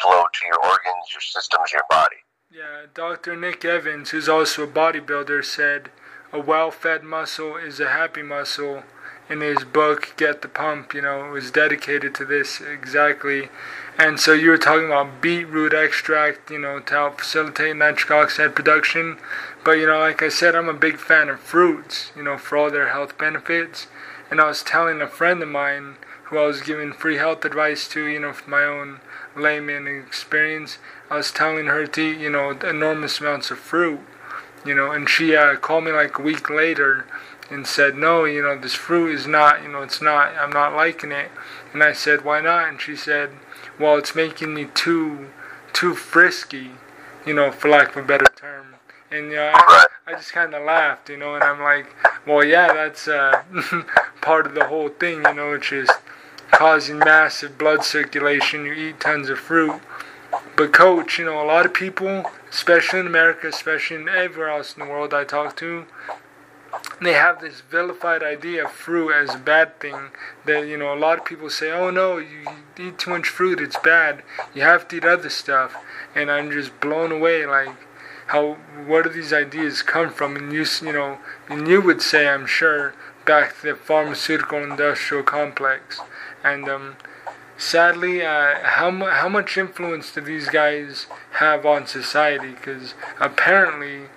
flow 0.03 0.25
to 0.33 0.47
your 0.47 0.59
organs, 0.65 1.13
your 1.13 1.21
systems, 1.21 1.73
your 1.73 1.83
body. 1.89 2.17
Yeah, 2.51 2.87
Dr. 2.93 3.37
Nick 3.37 3.65
Evans, 3.65 4.11
who's 4.11 4.29
also 4.29 4.63
a 4.65 4.67
bodybuilder, 4.67 5.45
said 5.45 5.91
a 6.33 6.41
well 6.41 6.71
fed 6.71 7.05
muscle 7.05 7.57
is 7.57 7.79
a 7.81 7.89
happy 7.89 8.23
muscle. 8.23 8.83
In 9.29 9.41
his 9.41 9.65
book, 9.65 10.13
Get 10.19 10.43
the 10.43 10.49
Pump, 10.49 10.93
you 10.93 11.01
know, 11.01 11.31
was 11.31 11.51
dedicated 11.51 12.15
to 12.17 12.27
this 12.27 12.61
exactly. 12.61 13.49
And 13.97 14.21
so 14.21 14.33
you 14.33 14.51
were 14.51 14.59
talking 14.59 14.87
about 14.87 15.23
beetroot 15.23 15.73
extract, 15.73 16.51
you 16.51 16.59
know, 16.59 16.81
to 16.81 16.93
help 16.93 17.21
facilitate 17.21 17.77
nitric 17.77 18.11
oxide 18.11 18.55
production. 18.55 19.17
But, 19.65 19.73
you 19.73 19.87
know, 19.87 19.99
like 19.99 20.23
I 20.23 20.29
said, 20.29 20.55
I'm 20.55 20.69
a 20.69 20.75
big 20.75 20.99
fan 20.99 21.31
of 21.31 21.41
fruits, 21.41 22.13
you 22.15 22.23
know, 22.23 22.37
for 22.37 22.59
all 22.59 22.71
their 22.71 22.89
health 22.89 23.17
benefits. 23.17 23.87
And 24.31 24.41
I 24.41 24.49
was 24.49 24.63
telling 24.63 25.01
a 25.01 25.09
friend 25.09 25.43
of 25.43 25.49
mine 25.49 25.97
who 26.25 26.39
I 26.39 26.47
was 26.47 26.61
giving 26.61 26.93
free 26.93 27.17
health 27.17 27.45
advice 27.45 27.89
to, 27.89 28.05
you 28.07 28.21
know, 28.21 28.33
from 28.33 28.51
my 28.51 28.65
own 28.65 29.01
layman 29.37 29.87
experience, 29.87 30.79
I 31.11 31.17
was 31.17 31.31
telling 31.31 31.67
her 31.67 31.87
to 31.87 32.01
eat, 32.01 32.19
you 32.19 32.31
know, 32.31 32.51
enormous 32.51 33.21
amounts 33.21 33.51
of 33.51 33.59
fruit, 33.59 34.01
you 34.67 34.75
know, 34.75 34.91
and 34.91 35.09
she 35.09 35.37
uh, 35.37 35.57
called 35.57 35.85
me 35.85 35.93
like 35.93 36.19
a 36.19 36.23
week 36.23 36.51
later 36.51 37.07
and 37.51 37.67
said, 37.67 37.97
no, 37.97 38.25
you 38.25 38.43
know, 38.43 38.59
this 38.59 38.75
fruit 38.75 39.15
is 39.15 39.27
not, 39.27 39.63
you 39.63 39.69
know, 39.69 39.83
it's 39.83 40.01
not, 40.01 40.35
I'm 40.37 40.51
not 40.51 40.75
liking 40.75 41.13
it. 41.13 41.31
And 41.73 41.83
I 41.83 41.93
said, 41.93 42.25
why 42.25 42.41
not? 42.41 42.69
And 42.69 42.81
she 42.81 42.97
said, 42.97 43.31
well, 43.79 43.97
it's 43.97 44.15
making 44.15 44.55
me 44.55 44.69
too, 44.75 45.29
too 45.73 45.95
frisky, 45.95 46.71
you 47.27 47.35
know, 47.35 47.51
for 47.51 47.69
lack 47.69 47.97
of 47.97 48.05
a 48.05 48.07
better 48.07 48.27
term. 48.37 48.75
And 49.11 49.31
you 49.31 49.37
know, 49.37 49.53
I, 49.55 49.87
I 50.07 50.13
just 50.13 50.33
kind 50.33 50.55
of 50.55 50.65
laughed, 50.65 51.09
you 51.09 51.17
know, 51.17 51.35
and 51.35 51.45
I'm 51.45 51.61
like, 51.61 51.95
well, 52.27 52.45
yeah, 52.45 52.73
that's 52.73 53.07
uh, 53.07 53.43
part 54.21 54.47
of 54.47 54.55
the 54.55 54.67
whole 54.67 54.89
thing, 54.89 55.23
you 55.25 55.35
know, 55.35 55.53
it's 55.53 55.69
just 55.69 55.93
causing 56.55 56.99
massive 56.99 57.59
blood 57.59 57.85
circulation. 57.85 58.65
You 58.65 58.73
eat 58.73 59.01
tons 59.01 59.29
of 59.29 59.39
fruit. 59.39 59.81
But, 60.57 60.73
coach, 60.73 61.19
you 61.19 61.25
know, 61.25 61.43
a 61.43 61.47
lot 61.47 61.67
of 61.67 61.75
people, 61.75 62.31
especially 62.51 63.01
in 63.01 63.07
America, 63.07 63.49
especially 63.49 63.97
in 63.97 64.09
everywhere 64.09 64.51
else 64.51 64.75
in 64.75 64.85
the 64.85 64.91
world 64.91 65.15
I 65.15 65.25
talk 65.25 65.57
to, 65.57 65.85
they 67.01 67.13
have 67.13 67.41
this 67.41 67.61
vilified 67.61 68.23
idea 68.23 68.65
of 68.65 68.73
fruit 68.73 69.13
as 69.13 69.35
a 69.35 69.39
bad 69.39 69.81
thing. 69.81 70.11
That 70.45 70.67
you 70.67 70.77
know, 70.77 70.95
a 70.95 70.99
lot 70.99 71.19
of 71.19 71.25
people 71.25 71.51
say, 71.51 71.71
"Oh 71.71 71.91
no, 71.91 72.19
you 72.19 72.45
eat 72.79 72.99
too 72.99 73.11
much 73.11 73.29
fruit, 73.29 73.61
it's 73.61 73.79
bad. 73.79 74.23
You 74.55 74.63
have 74.63 74.89
to 74.89 74.97
eat 74.97 75.05
other 75.05 75.31
stuff." 75.31 75.77
And 76.15 76.31
I'm 76.31 76.51
just 76.51 76.81
blown 76.81 77.11
away, 77.11 77.47
like 77.47 77.77
how 78.27 78.55
where 78.87 79.03
do 79.03 79.11
these 79.11 79.33
ideas 79.33 79.83
come 79.83 80.11
from? 80.11 80.37
And 80.37 80.53
you, 80.53 80.65
you 80.83 80.93
know, 80.93 81.19
and 81.49 81.69
you 81.69 81.81
would 81.83 82.01
say, 82.01 82.29
I'm 82.29 82.47
sure, 82.47 82.95
back 83.25 83.61
to 83.61 83.69
the 83.69 83.77
pharmaceutical 83.77 84.63
industrial 84.63 85.25
complex. 85.25 86.01
And 86.43 86.69
um, 86.69 86.97
sadly, 87.57 88.23
uh, 88.23 88.59
how 88.63 88.91
how 88.91 89.29
much 89.29 89.57
influence 89.59 90.13
do 90.13 90.21
these 90.21 90.49
guys 90.49 91.07
have 91.33 91.67
on 91.67 91.87
society? 91.87 92.51
Because 92.51 92.95
apparently 93.21 94.09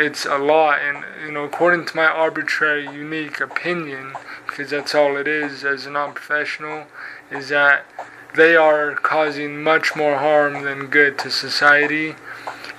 it's 0.00 0.24
a 0.24 0.38
law 0.38 0.72
and 0.72 1.04
you 1.24 1.30
know 1.30 1.44
according 1.44 1.84
to 1.84 1.94
my 1.94 2.06
arbitrary 2.06 2.84
unique 2.84 3.38
opinion 3.38 4.14
because 4.46 4.70
that's 4.70 4.94
all 4.94 5.16
it 5.16 5.28
is 5.28 5.62
as 5.62 5.84
a 5.84 5.90
non-professional 5.90 6.86
is 7.30 7.50
that 7.50 7.84
they 8.34 8.56
are 8.56 8.94
causing 8.94 9.62
much 9.62 9.94
more 9.94 10.16
harm 10.18 10.62
than 10.62 10.86
good 10.86 11.18
to 11.18 11.30
society. 11.30 12.14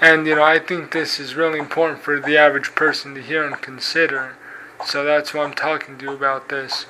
And 0.02 0.26
you 0.26 0.36
know 0.36 0.44
i 0.44 0.58
think 0.58 0.92
this 0.92 1.20
is 1.20 1.36
really 1.36 1.60
important 1.60 2.02
for 2.02 2.20
the 2.20 2.38
average 2.38 2.74
person 2.74 3.14
to 3.16 3.22
hear 3.22 3.46
and 3.46 3.62
consider. 3.62 4.36
So 4.86 5.04
that's 5.04 5.34
why 5.34 5.44
i'm 5.44 5.54
talking 5.54 6.00
to 6.00 6.06
you 6.06 6.14
about 6.14 6.50
this. 6.50 6.88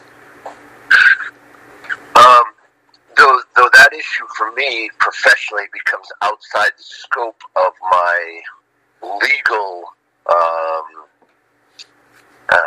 Um, 2.15 2.43
though, 3.17 3.39
though 3.57 3.69
that 3.73 3.89
issue 3.93 4.25
for 4.37 4.51
me 4.53 4.89
professionally 4.97 5.65
becomes 5.73 6.07
outside 6.21 6.71
the 6.77 6.83
scope 6.83 7.41
of 7.55 7.73
my 7.89 8.41
legal 9.01 9.83
um, 10.29 10.85
uh, 12.49 12.57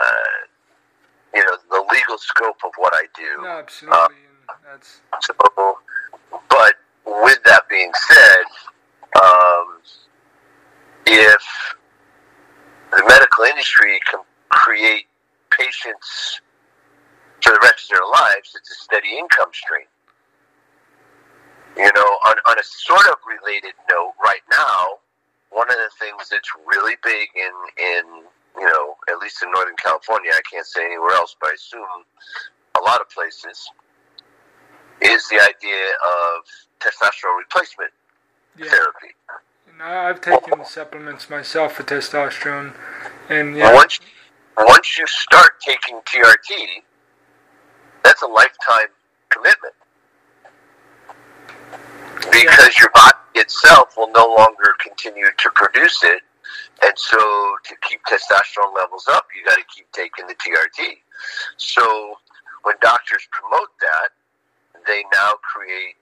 you 1.35 1.43
know, 1.43 1.57
the 1.71 1.85
legal 1.93 2.19
scope 2.19 2.57
of 2.65 2.73
what 2.77 2.93
I 2.95 3.07
do. 3.15 3.43
No, 3.43 3.49
absolutely. 3.49 4.17
That's... 4.65 5.01
So, 5.23 5.35
but 6.49 6.75
with 7.07 7.43
that 7.45 7.63
being 7.69 7.93
said, 8.09 8.45
um, 9.23 9.81
if 11.07 11.77
the 12.91 13.05
medical 13.07 13.45
industry 13.45 14.01
can 14.11 14.21
create 14.51 15.07
patients 15.51 16.41
for 17.43 17.53
the 17.53 17.61
rest 17.63 17.91
of 17.91 17.99
their 17.99 18.07
lives, 18.07 18.55
it's 18.57 18.71
a 18.71 18.75
steady 18.75 19.19
income 19.19 19.51
stream. 19.53 19.87
You 21.77 21.91
know, 21.95 22.19
on, 22.27 22.37
on 22.47 22.59
a 22.59 22.63
sort 22.63 23.07
of 23.09 23.17
related 23.27 23.75
note, 23.91 24.15
right 24.23 24.43
now, 24.51 25.01
one 25.55 25.71
of 25.71 25.77
the 25.77 25.91
things 25.99 26.29
that's 26.29 26.51
really 26.67 26.97
big 27.03 27.29
in, 27.37 27.53
in, 27.79 28.05
you 28.59 28.67
know, 28.67 28.97
at 29.09 29.19
least 29.19 29.43
in 29.43 29.51
Northern 29.53 29.77
California, 29.77 30.33
I 30.35 30.43
can't 30.51 30.67
say 30.67 30.85
anywhere 30.85 31.13
else, 31.13 31.37
but 31.41 31.51
I 31.51 31.55
assume 31.55 31.87
a 32.77 32.83
lot 32.83 33.01
of 33.01 33.09
places, 33.09 33.71
is 35.01 35.29
the 35.29 35.37
idea 35.37 35.87
of 36.05 36.43
testosterone 36.81 37.39
replacement 37.39 37.93
Yeah. 38.57 38.69
therapy. 38.69 39.15
And 39.71 39.83
I've 39.83 40.21
taken 40.21 40.65
supplements 40.65 41.31
myself 41.31 41.75
for 41.75 41.85
testosterone, 41.85 42.75
and 43.29 43.57
yeah, 43.57 43.73
Once, 43.73 44.01
once 44.57 44.99
you 44.99 45.07
start 45.07 45.61
taking 45.61 46.01
TRT, 46.03 46.83
that's 48.03 48.23
a 48.23 48.27
lifetime 48.27 48.89
commitment 49.31 49.75
because 52.31 52.79
your 52.79 52.91
body 52.91 53.19
itself 53.35 53.97
will 53.97 54.11
no 54.11 54.27
longer 54.27 54.75
continue 54.81 55.27
to 55.37 55.51
produce 55.55 56.03
it, 56.05 56.23
and 56.83 56.93
so 56.97 57.19
to 57.65 57.75
keep 57.89 58.01
testosterone 58.05 58.75
levels 58.75 59.07
up, 59.09 59.27
you 59.37 59.45
got 59.45 59.57
to 59.57 59.65
keep 59.75 59.91
taking 59.93 60.27
the 60.27 60.35
TRT. 60.35 60.99
So 61.57 62.17
when 62.63 62.75
doctors 62.81 63.27
promote 63.31 63.71
that, 63.81 64.11
they 64.87 65.05
now 65.13 65.33
create, 65.43 65.97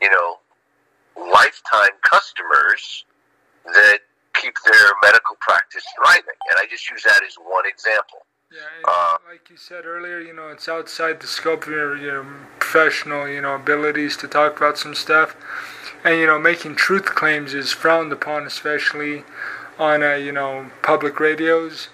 you 0.00 0.10
know, 0.10 0.38
lifetime 1.16 1.96
customers 2.02 3.04
that 3.64 3.98
keep 4.34 4.54
their 4.64 4.92
medical 5.02 5.36
practice 5.40 5.84
thriving. 5.96 6.38
And 6.50 6.58
I 6.58 6.66
just 6.70 6.88
use 6.90 7.02
that 7.02 7.22
as 7.26 7.34
one 7.34 7.66
example. 7.66 8.18
Yeah, 8.52 8.60
Uh, 8.84 9.16
like 9.30 9.48
you 9.48 9.56
said 9.56 9.84
earlier, 9.86 10.18
you 10.20 10.32
know, 10.32 10.48
it's 10.48 10.68
outside 10.68 11.20
the 11.20 11.26
scope 11.28 11.64
of 11.64 11.70
your, 11.70 11.96
your 11.96 12.24
professional, 12.58 13.28
you 13.28 13.40
know, 13.40 13.54
abilities 13.54 14.16
to 14.18 14.28
talk 14.28 14.56
about 14.56 14.76
some 14.76 14.94
stuff. 14.94 15.36
And, 16.02 16.18
you 16.18 16.26
know, 16.26 16.38
making 16.38 16.76
truth 16.76 17.04
claims 17.04 17.52
is 17.52 17.72
frowned 17.72 18.12
upon, 18.12 18.46
especially 18.46 19.24
on, 19.78 20.02
uh, 20.02 20.14
you 20.14 20.32
know, 20.32 20.70
public 20.82 21.20
radios. 21.20 21.88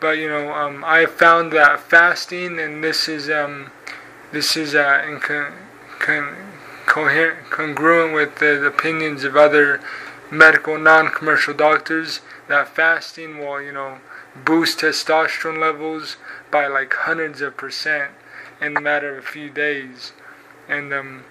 But, 0.00 0.18
you 0.18 0.28
know, 0.28 0.52
um, 0.52 0.82
I 0.86 1.06
found 1.06 1.52
that 1.52 1.80
fasting, 1.80 2.58
and 2.58 2.82
this 2.82 3.08
is, 3.08 3.30
um, 3.30 3.70
this 4.32 4.56
is 4.56 4.74
uh, 4.74 5.04
in 5.06 5.20
con- 5.20 5.52
coherent, 6.86 7.50
congruent 7.50 8.14
with 8.14 8.36
the 8.36 8.66
opinions 8.66 9.22
of 9.22 9.36
other 9.36 9.80
medical 10.30 10.78
non-commercial 10.78 11.54
doctors, 11.54 12.20
that 12.48 12.68
fasting 12.68 13.38
will, 13.38 13.60
you 13.60 13.72
know, 13.72 13.98
boost 14.34 14.80
testosterone 14.80 15.60
levels 15.60 16.16
by 16.50 16.66
like 16.66 16.94
hundreds 16.94 17.42
of 17.42 17.56
percent 17.56 18.10
in 18.60 18.74
the 18.74 18.80
matter 18.80 19.16
of 19.16 19.24
a 19.24 19.26
few 19.26 19.50
days. 19.50 20.12
And 20.68 20.92
um, 20.92 21.24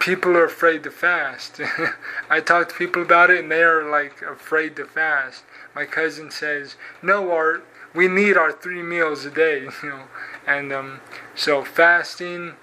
people 0.00 0.36
are 0.36 0.46
afraid 0.46 0.82
to 0.82 0.90
fast. 0.90 1.60
I 2.30 2.40
talk 2.40 2.70
to 2.70 2.74
people 2.74 3.02
about 3.02 3.30
it 3.30 3.40
and 3.40 3.52
they 3.52 3.62
are 3.62 3.88
like 3.88 4.22
afraid 4.22 4.74
to 4.76 4.86
fast. 4.86 5.44
My 5.74 5.84
cousin 5.84 6.30
says, 6.30 6.74
No, 7.02 7.30
Art, 7.30 7.64
we 7.94 8.08
need 8.08 8.36
our 8.36 8.50
three 8.50 8.82
meals 8.82 9.24
a 9.24 9.30
day, 9.30 9.60
you 9.82 9.88
know. 9.88 10.04
And 10.46 10.72
um, 10.72 11.00
so 11.34 11.62
fasting, 11.64 12.54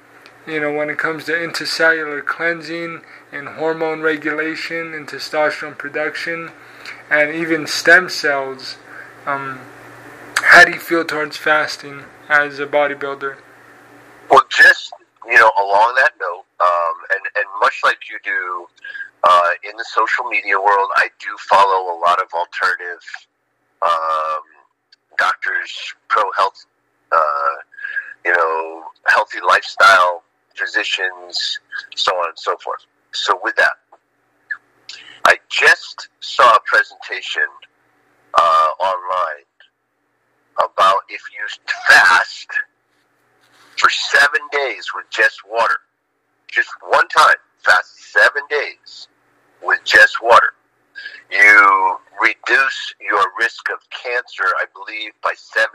you 0.46 0.60
know, 0.60 0.74
when 0.74 0.90
it 0.90 0.98
comes 0.98 1.26
to 1.26 1.34
intercellular 1.34 2.26
cleansing 2.26 3.02
and 3.32 3.48
hormone 3.48 4.02
regulation 4.02 4.94
and 4.94 5.08
testosterone 5.08 5.78
production 5.78 6.52
and 7.10 7.34
even 7.34 7.68
stem 7.68 8.10
cells, 8.10 8.78
um, 9.26 9.60
how 10.38 10.66
do 10.66 10.72
you 10.72 10.80
feel 10.80 11.06
towards 11.06 11.38
fasting 11.38 12.04
as 12.30 12.60
a 12.60 12.66
bodybuilder? 12.66 13.38
Well, 14.30 14.44
just 14.50 14.92
you 15.26 15.36
know, 15.36 15.52
along 15.58 15.96
that 15.96 16.14
note, 16.20 16.46
um, 16.60 16.96
and 17.12 17.22
and 17.36 17.46
much 17.62 17.82
like 17.84 18.00
you 18.10 18.18
do 18.24 18.68
uh, 19.24 19.50
in 19.64 19.76
the 19.78 19.86
social 19.86 20.26
media 20.26 20.60
world, 20.60 20.90
I 20.96 21.10
do 21.20 21.36
follow 21.50 21.94
a 21.94 21.98
lot 22.00 22.22
of 22.22 22.28
alternative 22.34 23.04
um, 23.82 24.42
doctors, 25.18 25.94
pro 26.08 26.24
health, 26.36 26.66
uh, 27.12 27.56
you 28.26 28.32
know, 28.32 28.84
healthy 29.08 29.40
lifestyle 29.48 30.24
physicians, 30.56 31.60
so 31.96 32.14
on 32.14 32.30
and 32.30 32.40
so 32.40 32.58
forth. 32.58 32.82
So 33.14 33.40
with 33.44 33.56
that, 33.56 33.78
I 35.26 35.38
just 35.50 36.10
saw 36.20 36.56
a 36.56 36.60
presentation 36.66 37.48
uh, 38.34 38.70
online 38.80 39.46
about 40.58 41.02
if 41.10 41.22
you 41.34 41.46
fast 41.88 42.48
for 43.78 43.90
seven 43.90 44.42
days 44.52 44.88
with 44.96 45.06
just 45.12 45.40
water. 45.48 45.80
Just 46.52 46.70
one 46.90 47.08
time, 47.10 47.36
fast 47.64 47.98
seven 48.14 48.42
days 48.50 49.08
with 49.62 49.80
just 49.84 50.22
water. 50.22 50.54
You 51.32 51.98
reduce 52.22 52.94
your 53.02 53.24
risk 53.40 53.70
of 53.70 53.80
cancer, 53.90 54.46
I 54.58 54.66
believe, 54.74 55.12
by 55.22 55.34
70% 55.34 55.68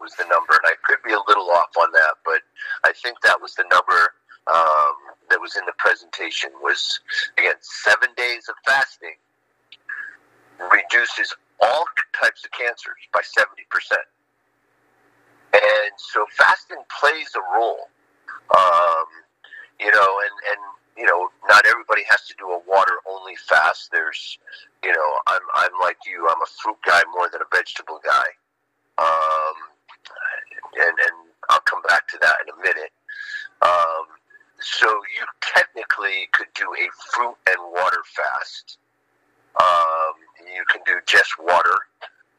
was 0.00 0.14
the 0.14 0.24
number. 0.24 0.54
And 0.54 0.64
I 0.64 0.74
could 0.84 0.98
be 1.04 1.12
a 1.12 1.20
little 1.28 1.50
off 1.50 1.76
on 1.78 1.90
that, 1.92 2.14
but 2.24 2.40
I 2.84 2.92
think 2.92 3.20
that 3.22 3.40
was 3.40 3.54
the 3.54 3.64
number 3.70 4.14
um, 4.46 4.94
that 5.28 5.40
was 5.40 5.56
in 5.56 5.66
the 5.66 5.74
presentation 5.78 6.50
was, 6.62 7.00
again, 7.36 7.54
seven 7.60 8.10
days 8.16 8.48
of 8.48 8.54
fasting 8.64 9.16
reduces 10.72 11.34
all 11.60 11.84
types 12.18 12.44
of 12.44 12.50
cancers 12.52 13.00
by 13.12 13.20
70%. 13.20 13.96
And 15.52 15.92
so 15.96 16.24
fasting 16.36 16.82
plays 17.00 17.32
a 17.34 17.58
role. 17.58 17.88
Um, 18.56 19.06
you 19.80 19.90
know, 19.90 20.20
and, 20.20 20.36
and, 20.52 20.60
you 20.96 21.06
know, 21.06 21.28
not 21.48 21.64
everybody 21.66 22.02
has 22.08 22.26
to 22.28 22.34
do 22.38 22.46
a 22.50 22.60
water 22.68 23.00
only 23.08 23.34
fast. 23.48 23.90
There's, 23.90 24.38
you 24.84 24.92
know, 24.92 25.10
I'm, 25.26 25.40
I'm 25.54 25.72
like 25.80 25.96
you, 26.06 26.28
I'm 26.28 26.42
a 26.42 26.50
fruit 26.62 26.76
guy 26.84 27.00
more 27.12 27.28
than 27.32 27.40
a 27.40 27.56
vegetable 27.56 28.00
guy. 28.04 28.28
Um, 28.98 29.56
and, 30.76 30.94
and 30.98 31.16
I'll 31.48 31.60
come 31.60 31.82
back 31.88 32.06
to 32.08 32.18
that 32.20 32.36
in 32.44 32.52
a 32.52 32.58
minute. 32.62 32.92
Um, 33.62 34.06
so 34.60 34.86
you 34.86 35.24
technically 35.40 36.28
could 36.32 36.52
do 36.54 36.68
a 36.68 36.86
fruit 37.12 37.36
and 37.48 37.58
water 37.72 38.02
fast. 38.04 38.78
Um, 39.58 40.14
you 40.44 40.64
can 40.68 40.82
do 40.84 41.00
just 41.06 41.38
water. 41.38 41.78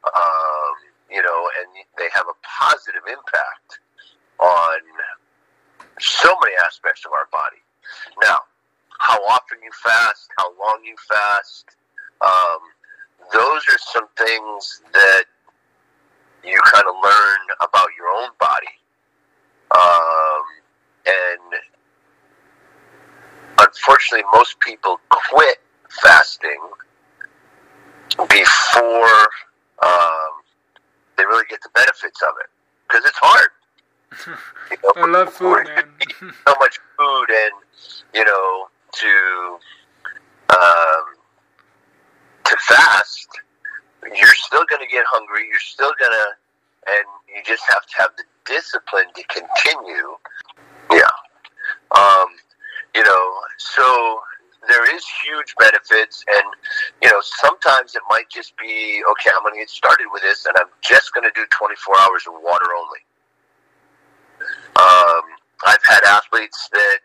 Um, 0.04 0.74
you 1.10 1.22
know, 1.22 1.50
and 1.60 1.68
they 1.98 2.08
have 2.14 2.26
a 2.26 2.36
positive 2.42 3.02
impact 3.06 3.80
on 4.40 4.78
so 6.00 6.34
many 6.42 6.54
aspects 6.64 7.04
of 7.04 7.12
our 7.12 7.28
body. 7.30 7.62
Now, 8.22 8.38
how 8.98 9.18
often 9.26 9.58
you 9.62 9.70
fast, 9.82 10.28
how 10.38 10.50
long 10.58 10.80
you 10.84 10.94
fast, 11.08 11.76
um, 12.20 12.60
those 13.32 13.62
are 13.68 13.78
some 13.78 14.06
things 14.16 14.82
that 14.92 15.24
you 16.44 16.58
kind 16.64 16.84
of 16.86 16.94
learn 17.02 17.38
about 17.60 17.88
your 17.96 18.08
own 18.08 18.30
body. 18.38 18.66
Um, 19.74 20.44
and 21.06 21.62
unfortunately, 23.58 24.24
most 24.32 24.58
people 24.60 25.00
quit 25.10 25.58
fasting 26.02 26.60
before 28.28 29.28
um, 29.82 30.32
they 31.16 31.24
really 31.24 31.44
get 31.48 31.60
the 31.62 31.70
benefits 31.74 32.22
of 32.22 32.34
it 32.40 32.50
because 32.86 33.04
it's 33.04 33.18
hard. 33.18 33.48
I 34.96 35.06
love 35.06 35.32
food, 35.32 35.66
man. 35.66 35.84
so 36.20 36.54
much 36.60 36.78
food, 36.98 37.26
and 37.30 37.52
you 38.14 38.24
know, 38.24 38.66
to 38.92 39.58
um, 40.50 41.04
to 42.44 42.56
fast, 42.68 43.28
you're 44.04 44.34
still 44.34 44.64
going 44.68 44.82
to 44.82 44.90
get 44.90 45.04
hungry. 45.06 45.46
You're 45.48 45.60
still 45.60 45.92
going 45.98 46.12
to, 46.12 46.92
and 46.92 47.04
you 47.28 47.42
just 47.44 47.62
have 47.70 47.86
to 47.86 47.94
have 47.98 48.10
the 48.16 48.24
discipline 48.44 49.06
to 49.14 49.22
continue. 49.24 50.16
Yeah. 50.90 51.96
Um, 51.96 52.28
you 52.94 53.02
know, 53.02 53.32
so 53.58 54.20
there 54.68 54.94
is 54.94 55.02
huge 55.24 55.54
benefits, 55.58 56.24
and 56.28 56.44
you 57.02 57.10
know, 57.10 57.20
sometimes 57.22 57.94
it 57.94 58.02
might 58.08 58.28
just 58.30 58.56
be 58.56 59.02
okay. 59.10 59.30
I'm 59.34 59.42
going 59.42 59.54
to 59.54 59.60
get 59.60 59.70
started 59.70 60.06
with 60.12 60.22
this, 60.22 60.46
and 60.46 60.56
I'm 60.56 60.68
just 60.82 61.12
going 61.14 61.24
to 61.24 61.32
do 61.34 61.46
24 61.50 61.96
hours 61.98 62.24
of 62.26 62.34
water 62.42 62.66
only. 62.76 63.00
Um, 64.82 65.22
I've 65.64 65.84
had 65.84 66.02
athletes 66.04 66.68
that 66.72 66.98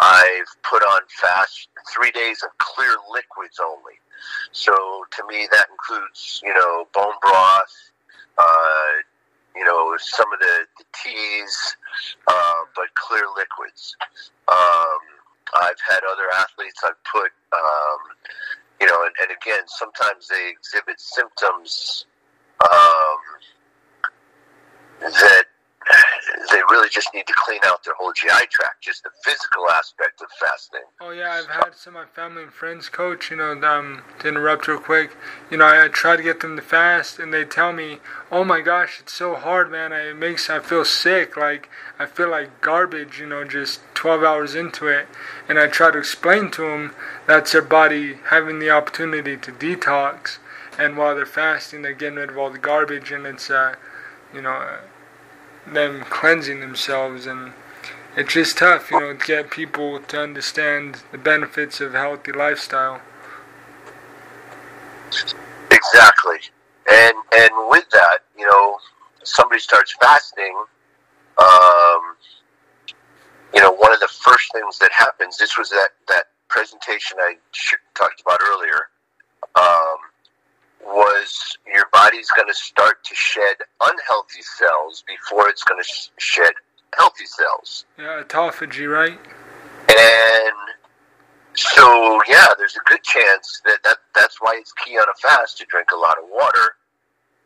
I've 0.00 0.62
put 0.68 0.82
on 0.82 1.02
fast 1.20 1.68
three 1.92 2.10
days 2.10 2.42
of 2.42 2.50
clear 2.58 2.96
liquids 3.12 3.60
only. 3.62 3.94
So 4.52 4.72
to 4.72 5.22
me, 5.28 5.46
that 5.52 5.66
includes 5.70 6.40
you 6.42 6.52
know 6.54 6.88
bone 6.92 7.14
broth, 7.22 7.92
uh, 8.38 8.90
you 9.54 9.64
know 9.64 9.94
some 9.98 10.32
of 10.32 10.40
the, 10.40 10.66
the 10.78 10.84
teas, 11.04 11.76
uh, 12.26 12.60
but 12.74 12.92
clear 12.94 13.26
liquids. 13.36 13.96
Um, 14.48 14.98
I've 15.54 15.80
had 15.88 16.00
other 16.10 16.28
athletes 16.34 16.80
I've 16.84 17.02
put, 17.04 17.30
um, 17.52 18.00
you 18.80 18.86
know, 18.88 19.04
and, 19.04 19.14
and 19.22 19.30
again, 19.30 19.62
sometimes 19.66 20.26
they 20.26 20.48
exhibit 20.50 21.00
symptoms 21.00 22.06
um, 22.60 23.18
that 25.00 25.44
they 26.50 26.60
really 26.70 26.88
just 26.88 27.12
need 27.14 27.26
to 27.26 27.34
clean 27.36 27.60
out 27.64 27.84
their 27.84 27.94
whole 27.94 28.12
GI 28.12 28.46
tract, 28.50 28.82
just 28.82 29.02
the 29.02 29.10
physical 29.24 29.68
aspect 29.70 30.20
of 30.22 30.28
fasting. 30.40 30.80
Oh 31.00 31.10
yeah, 31.10 31.32
I've 31.32 31.46
had 31.46 31.74
some 31.74 31.96
of 31.96 32.06
my 32.06 32.08
family 32.08 32.44
and 32.44 32.52
friends 32.52 32.88
coach. 32.88 33.30
You 33.30 33.36
know, 33.36 33.52
um, 33.62 34.02
to 34.20 34.28
interrupt 34.28 34.68
real 34.68 34.78
quick. 34.78 35.16
You 35.50 35.58
know, 35.58 35.66
I, 35.66 35.84
I 35.84 35.88
try 35.88 36.16
to 36.16 36.22
get 36.22 36.40
them 36.40 36.56
to 36.56 36.62
fast, 36.62 37.18
and 37.18 37.32
they 37.32 37.44
tell 37.44 37.72
me, 37.72 37.98
"Oh 38.30 38.44
my 38.44 38.60
gosh, 38.60 39.00
it's 39.00 39.12
so 39.12 39.34
hard, 39.34 39.70
man. 39.70 39.92
I, 39.92 40.10
it 40.10 40.16
makes 40.16 40.48
I 40.48 40.60
feel 40.60 40.84
sick. 40.84 41.36
Like 41.36 41.68
I 41.98 42.06
feel 42.06 42.30
like 42.30 42.60
garbage. 42.60 43.20
You 43.20 43.26
know, 43.26 43.44
just 43.44 43.80
12 43.94 44.22
hours 44.22 44.54
into 44.54 44.86
it." 44.88 45.06
And 45.48 45.58
I 45.58 45.66
try 45.66 45.90
to 45.90 45.98
explain 45.98 46.50
to 46.52 46.62
them 46.62 46.94
that's 47.26 47.52
their 47.52 47.62
body 47.62 48.18
having 48.30 48.58
the 48.58 48.70
opportunity 48.70 49.36
to 49.36 49.52
detox, 49.52 50.38
and 50.78 50.96
while 50.96 51.14
they're 51.14 51.26
fasting, 51.26 51.82
they're 51.82 51.92
getting 51.92 52.18
rid 52.18 52.30
of 52.30 52.38
all 52.38 52.50
the 52.50 52.58
garbage, 52.58 53.10
and 53.10 53.26
it's, 53.26 53.50
uh, 53.50 53.74
you 54.32 54.40
know. 54.40 54.50
Uh, 54.50 54.78
them 55.66 56.02
cleansing 56.02 56.60
themselves 56.60 57.26
and 57.26 57.52
it's 58.16 58.32
just 58.32 58.58
tough, 58.58 58.90
you 58.90 59.00
know, 59.00 59.16
to 59.16 59.26
get 59.26 59.50
people 59.50 59.98
to 59.98 60.20
understand 60.20 61.02
the 61.10 61.18
benefits 61.18 61.80
of 61.80 61.94
a 61.94 61.98
healthy 61.98 62.32
lifestyle. 62.32 63.00
Exactly. 65.70 66.38
And 66.90 67.14
and 67.34 67.50
with 67.68 67.88
that, 67.90 68.18
you 68.38 68.46
know, 68.46 68.78
somebody 69.24 69.60
starts 69.60 69.94
fasting, 70.00 70.54
um, 71.38 72.16
you 73.54 73.60
know, 73.60 73.72
one 73.72 73.92
of 73.92 74.00
the 74.00 74.08
first 74.08 74.52
things 74.52 74.78
that 74.78 74.92
happens, 74.92 75.38
this 75.38 75.56
was 75.58 75.70
that, 75.70 75.90
that 76.08 76.26
presentation 76.48 77.18
I 77.20 77.34
talked 77.94 78.20
about 78.20 78.40
earlier, 78.42 78.88
um, 79.56 79.96
was 80.84 81.58
your 81.72 81.86
body's 81.92 82.28
going 82.30 82.48
to 82.48 82.54
start 82.54 83.02
to 83.04 83.14
shed 83.14 83.56
unhealthy 83.80 84.42
cells 84.42 85.04
before 85.06 85.48
it's 85.48 85.62
going 85.64 85.82
to 85.82 85.88
sh- 85.88 86.08
shed 86.18 86.52
healthy 86.96 87.26
cells. 87.26 87.84
Yeah, 87.98 88.22
autophagy, 88.22 88.90
right? 88.90 89.18
And 89.88 90.54
so, 91.54 92.20
yeah, 92.28 92.48
there's 92.58 92.76
a 92.76 92.88
good 92.88 93.02
chance 93.02 93.60
that, 93.64 93.78
that 93.84 93.98
that's 94.14 94.40
why 94.40 94.56
it's 94.58 94.72
key 94.72 94.96
on 94.96 95.04
a 95.08 95.18
fast 95.20 95.58
to 95.58 95.66
drink 95.66 95.88
a 95.92 95.96
lot 95.96 96.18
of 96.18 96.24
water 96.30 96.76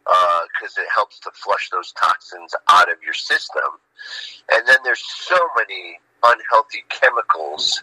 because 0.05 0.79
uh, 0.79 0.83
it 0.83 0.89
helps 0.95 1.19
to 1.21 1.31
flush 1.35 1.69
those 1.71 1.93
toxins 1.93 2.55
out 2.71 2.91
of 2.91 2.97
your 3.05 3.13
system. 3.13 3.63
And 4.51 4.67
then 4.67 4.79
there's 4.83 5.03
so 5.05 5.37
many 5.57 6.01
unhealthy 6.23 6.85
chemicals 6.89 7.83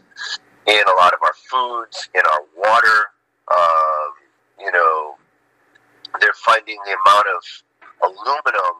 in 0.66 0.82
a 0.88 0.98
lot 0.98 1.14
of 1.14 1.20
our 1.22 1.34
foods, 1.34 2.10
in 2.16 2.22
our 2.26 2.42
water. 2.58 3.06
Um, 3.52 4.14
you 4.60 4.72
know, 4.72 5.16
they're 6.22 6.40
finding 6.46 6.78
the 6.86 6.96
amount 7.06 7.28
of 7.28 7.42
aluminum 8.04 8.78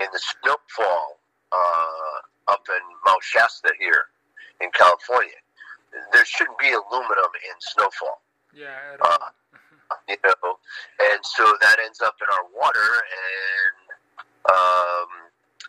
in 0.00 0.06
the 0.12 0.20
snowfall 0.20 1.18
uh, 1.52 2.52
up 2.52 2.62
in 2.68 2.82
Mount 3.06 3.22
Shasta 3.22 3.70
here 3.78 4.06
in 4.60 4.70
California. 4.72 5.40
There 6.12 6.24
shouldn't 6.24 6.58
be 6.58 6.68
aluminum 6.68 7.32
in 7.34 7.56
snowfall. 7.60 8.22
Yeah. 8.54 8.76
Uh, 9.00 9.30
you 10.08 10.16
know, 10.24 10.58
and 11.00 11.18
so 11.22 11.44
that 11.60 11.76
ends 11.84 12.00
up 12.00 12.14
in 12.20 12.28
our 12.32 12.46
water, 12.54 12.78
and 12.78 13.86
um, 14.48 15.08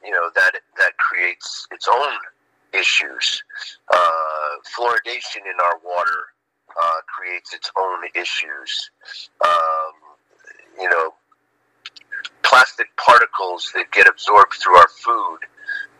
you 0.03 0.11
know 0.11 0.29
that 0.35 0.51
that 0.77 0.97
creates 0.97 1.67
its 1.71 1.87
own 1.87 2.13
issues. 2.73 3.43
Uh, 3.91 4.61
fluoridation 4.77 5.41
in 5.45 5.59
our 5.59 5.79
water 5.83 6.33
uh, 6.79 7.01
creates 7.07 7.53
its 7.53 7.71
own 7.77 7.99
issues. 8.15 8.91
You 10.81 10.89
know, 10.89 11.13
plastic 12.43 12.87
particles 12.97 13.71
that 13.75 13.91
get 13.91 14.07
absorbed 14.07 14.53
through 14.53 14.75
our 14.75 14.89
food 14.89 15.39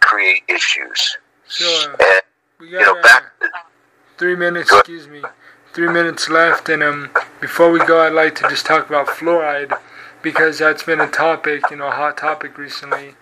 create 0.02 0.44
issues. 0.50 1.18
Sure. 1.48 1.92
And, 1.92 2.22
we 2.60 2.72
got 2.72 2.80
you 2.80 2.86
know, 2.86 3.02
back 3.02 3.32
uh, 3.42 3.48
three 4.18 4.36
minutes. 4.36 4.72
Excuse 4.72 5.08
me. 5.08 5.22
Three 5.74 5.88
minutes 5.88 6.30
left, 6.30 6.68
and 6.68 6.84
um, 6.84 7.10
before 7.40 7.72
we 7.72 7.80
go, 7.86 8.06
I'd 8.06 8.12
like 8.12 8.36
to 8.36 8.50
just 8.50 8.66
talk 8.66 8.90
about 8.90 9.08
fluoride 9.08 9.80
because 10.22 10.60
that's 10.60 10.84
been 10.84 11.00
a 11.00 11.10
topic, 11.10 11.64
you 11.72 11.78
know, 11.78 11.88
a 11.88 11.92
hot 11.92 12.18
topic 12.18 12.58
recently. 12.58 13.16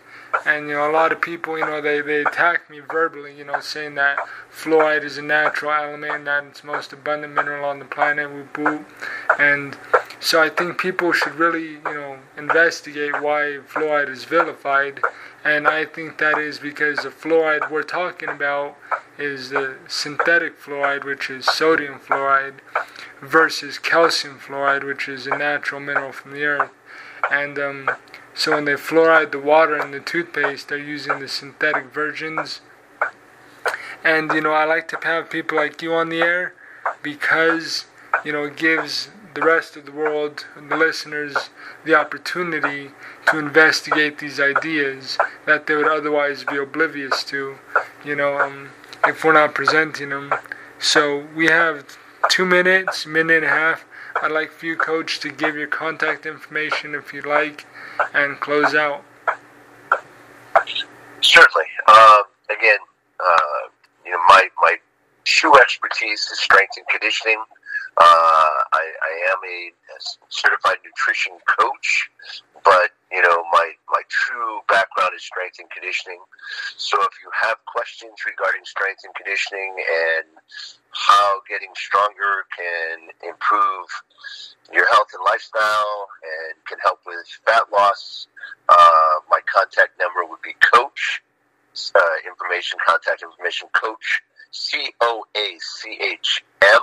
And 0.46 0.68
you 0.68 0.74
know, 0.74 0.90
a 0.90 0.92
lot 0.92 1.12
of 1.12 1.22
people, 1.22 1.60
you 1.60 1.66
know, 1.66 1.80
they, 1.80 2.02
they 2.02 2.22
attack 2.22 2.70
me 2.70 2.80
verbally, 2.80 3.38
you 3.38 3.44
know, 3.44 3.60
saying 3.60 3.96
that 3.96 4.18
fluoride 4.52 5.04
is 5.04 5.18
a 5.18 5.22
natural 5.22 5.72
element, 5.72 6.26
that 6.26 6.44
it's 6.46 6.64
most 6.64 6.92
abundant 6.92 7.34
mineral 7.34 7.70
on 7.70 7.78
the 7.80 7.86
planet, 7.86 8.32
whoop 8.32 8.58
whoop. 8.58 8.90
And 9.40 9.78
so 10.20 10.42
I 10.42 10.50
think 10.50 10.78
people 10.78 11.14
should 11.14 11.36
really, 11.36 11.74
you 11.74 11.82
know, 11.84 12.20
investigate 12.38 13.22
why 13.22 13.60
fluoride 13.68 14.10
is 14.10 14.26
vilified. 14.26 15.00
And 15.46 15.68
I 15.68 15.86
think 15.86 16.18
that 16.18 16.38
is 16.38 16.60
because 16.60 17.00
the 17.00 17.10
fluoride 17.10 17.72
we're 17.72 17.84
talking 17.84 18.28
about 18.28 18.78
is 19.18 19.50
the 19.50 19.78
synthetic 19.88 20.60
fluoride, 20.60 21.06
which 21.06 21.30
is 21.30 21.46
sodium 21.46 22.00
fluoride, 22.00 22.56
versus 23.22 23.80
calcium 23.80 24.40
fluoride, 24.40 24.84
which 24.84 25.08
is 25.08 25.26
a 25.26 25.38
natural 25.38 25.80
mineral 25.80 26.12
from 26.12 26.32
the 26.32 26.44
earth. 26.44 26.72
And 27.32 27.58
um, 27.58 27.90
so 28.34 28.56
when 28.56 28.66
they 28.66 28.74
fluoride 28.74 29.32
the 29.32 29.40
water 29.40 29.78
in 29.78 29.92
the 29.92 30.00
toothpaste, 30.02 30.68
they're 30.68 30.78
using 30.78 31.20
the 31.20 31.30
synthetic 31.30 31.94
versions. 31.94 32.60
And 34.04 34.32
you 34.34 34.42
know, 34.42 34.52
I 34.52 34.66
like 34.66 34.90
to 34.90 35.00
have 35.04 35.30
people 35.30 35.58
like 35.58 35.82
you 35.82 35.94
on 35.94 36.10
the 36.10 36.22
air 36.22 36.54
because 37.02 37.86
you 38.26 38.32
know 38.32 38.46
it 38.46 38.58
gives 38.58 39.10
the 39.34 39.42
rest 39.42 39.78
of 39.78 39.86
the 39.86 39.92
world, 39.92 40.46
and 40.56 40.72
the 40.72 40.78
listeners, 40.78 41.50
the 41.86 41.96
opportunity 41.96 42.92
to 43.28 43.38
investigate 43.38 44.20
these 44.20 44.40
ideas 44.40 45.18
that 45.46 45.68
they 45.68 45.76
would 45.76 45.88
otherwise 45.88 46.44
be 46.44 46.58
oblivious 46.58 47.24
to. 47.26 47.56
You 48.04 48.16
know, 48.16 48.40
um, 48.40 48.70
if 49.06 49.24
we're 49.24 49.34
not 49.34 49.54
presenting 49.54 50.10
them. 50.10 50.34
So 50.80 51.28
we 51.36 51.48
have 51.48 51.98
two 52.30 52.46
minutes, 52.46 53.06
minute 53.06 53.38
and 53.38 53.46
a 53.46 53.50
half. 53.50 53.86
I'd 54.22 54.32
like 54.32 54.52
for 54.52 54.66
you, 54.66 54.76
Coach, 54.76 55.20
to 55.22 55.30
give 55.30 55.56
your 55.56 55.68
contact 55.68 56.26
information 56.26 56.96
if 56.96 57.14
you'd 57.14 57.26
like, 57.26 57.66
and 58.14 58.40
close 58.40 58.76
out. 58.76 59.04
Certainly. 61.22 61.68
Uh, 61.88 62.20
again, 62.50 62.80
uh, 63.20 63.70
you 64.06 64.12
know, 64.12 64.18
my 64.28 64.48
my 64.62 64.78
true 65.26 65.60
expertise 65.60 66.28
is 66.32 66.40
strength 66.40 66.76
and 66.78 66.88
conditioning. 66.88 67.42
Uh, 68.00 68.64
I, 68.72 68.86
am 69.28 69.44
a 69.44 69.72
certified 70.30 70.78
nutrition 70.86 71.34
coach, 71.46 72.10
but 72.64 72.92
you 73.12 73.22
know 73.22 73.44
my 73.52 73.72
my 73.92 74.02
true 74.08 74.62
background 74.70 75.12
is 75.18 75.24
strength 75.24 75.60
and 75.60 75.70
conditioning. 75.70 76.20
So 76.78 76.96
if 77.02 77.12
you 77.22 77.30
have 77.36 77.58
questions 77.66 78.14
regarding 78.26 78.64
strength 78.64 79.02
and 79.04 79.14
conditioning 79.16 79.76
and 79.84 80.28
how 80.92 81.42
getting 81.50 81.76
stronger 81.76 82.48
can 82.56 83.12
improve 83.28 83.88
your 84.72 84.88
health 84.88 85.12
and 85.12 85.24
lifestyle 85.26 86.08
and 86.24 86.56
can 86.66 86.78
help 86.80 87.00
with 87.06 87.28
fat 87.46 87.64
loss, 87.70 88.28
uh, 88.70 89.16
my 89.30 89.40
contact 89.44 90.00
number 90.00 90.24
would 90.24 90.42
be 90.42 90.56
Coach. 90.62 91.22
Uh, 91.96 92.02
information, 92.28 92.80
contact 92.86 93.24
information, 93.24 93.68
Coach 93.74 94.22
C 94.52 94.92
O 95.02 95.26
A 95.36 95.58
C 95.60 95.98
H 96.02 96.44
M 96.62 96.82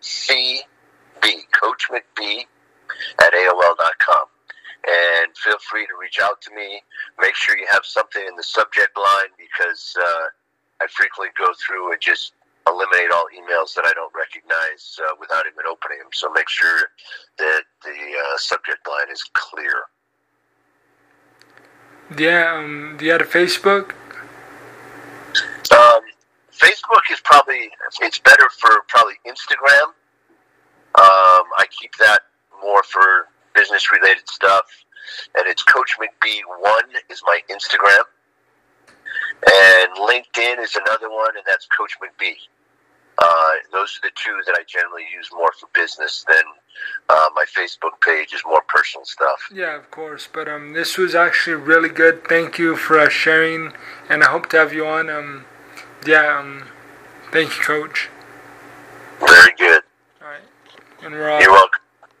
C 0.00 0.62
B, 1.22 1.40
Coach 1.52 1.88
McB 1.90 2.44
at 3.20 3.32
AOL.com. 3.32 4.26
And 4.86 5.36
feel 5.36 5.58
free 5.70 5.86
to 5.86 5.92
reach 6.00 6.18
out 6.22 6.40
to 6.42 6.54
me. 6.54 6.82
Make 7.20 7.34
sure 7.34 7.58
you 7.58 7.66
have 7.70 7.84
something 7.84 8.22
in 8.26 8.36
the 8.36 8.42
subject 8.42 8.96
line 8.96 9.30
because 9.36 9.94
uh, 10.00 10.26
I 10.80 10.86
frequently 10.86 11.32
go 11.36 11.52
through 11.66 11.92
and 11.92 12.00
just 12.00 12.32
eliminate 12.66 13.10
all 13.12 13.26
emails 13.34 13.74
that 13.74 13.84
I 13.84 13.92
don't 13.94 14.12
recognize 14.14 14.98
uh, 15.02 15.14
without 15.20 15.44
even 15.46 15.66
opening 15.68 15.98
them. 15.98 16.08
So 16.12 16.30
make 16.30 16.48
sure 16.48 16.90
that 17.38 17.62
the 17.82 17.90
uh, 17.90 18.36
subject 18.36 18.86
line 18.88 19.10
is 19.10 19.22
clear. 19.32 19.82
Yeah, 22.16 22.54
um, 22.56 22.96
do 22.98 23.04
you 23.04 23.12
have 23.12 23.20
a 23.20 23.24
Facebook? 23.24 23.92
Facebook 26.58 27.02
is 27.12 27.20
probably 27.24 27.70
it's 28.00 28.18
better 28.18 28.48
for 28.58 28.70
probably 28.88 29.14
Instagram. 29.26 29.94
Um, 30.94 31.46
I 31.56 31.66
keep 31.70 31.92
that 31.98 32.20
more 32.62 32.82
for 32.82 33.28
business 33.54 33.90
related 33.92 34.28
stuff, 34.28 34.64
and 35.36 35.46
it's 35.46 35.62
Coach 35.62 35.96
McB 35.98 36.40
one 36.60 36.90
is 37.10 37.22
my 37.24 37.40
Instagram, 37.50 38.02
and 39.46 39.96
LinkedIn 39.96 40.62
is 40.62 40.76
another 40.76 41.10
one, 41.10 41.36
and 41.36 41.44
that's 41.46 41.66
Coach 41.66 41.92
McB. 42.02 42.34
Uh, 43.18 43.50
those 43.72 43.98
are 43.98 44.08
the 44.08 44.12
two 44.14 44.40
that 44.46 44.56
I 44.58 44.62
generally 44.66 45.02
use 45.12 45.28
more 45.32 45.50
for 45.58 45.68
business 45.74 46.24
than 46.28 46.42
uh, 47.08 47.28
my 47.34 47.44
Facebook 47.44 48.00
page 48.00 48.32
is 48.32 48.42
more 48.46 48.62
personal 48.68 49.04
stuff. 49.04 49.48
Yeah, 49.52 49.76
of 49.76 49.90
course. 49.90 50.28
But 50.32 50.48
um, 50.48 50.72
this 50.72 50.96
was 50.96 51.16
actually 51.16 51.56
really 51.56 51.88
good. 51.88 52.24
Thank 52.28 52.58
you 52.58 52.76
for 52.76 52.98
uh, 52.98 53.08
sharing, 53.08 53.72
and 54.08 54.22
I 54.22 54.30
hope 54.30 54.48
to 54.50 54.58
have 54.58 54.72
you 54.72 54.86
on. 54.86 55.10
Um, 55.10 55.46
yeah, 56.06 56.38
um, 56.38 56.64
thank 57.32 57.56
you, 57.56 57.62
Coach. 57.62 58.08
Very 59.20 59.52
good. 59.58 59.82
All 60.22 60.28
right, 60.28 60.40
and 61.02 61.14
we're 61.14 61.28
all. 61.28 61.40
You're 61.40 61.52
welcome. 61.52 61.80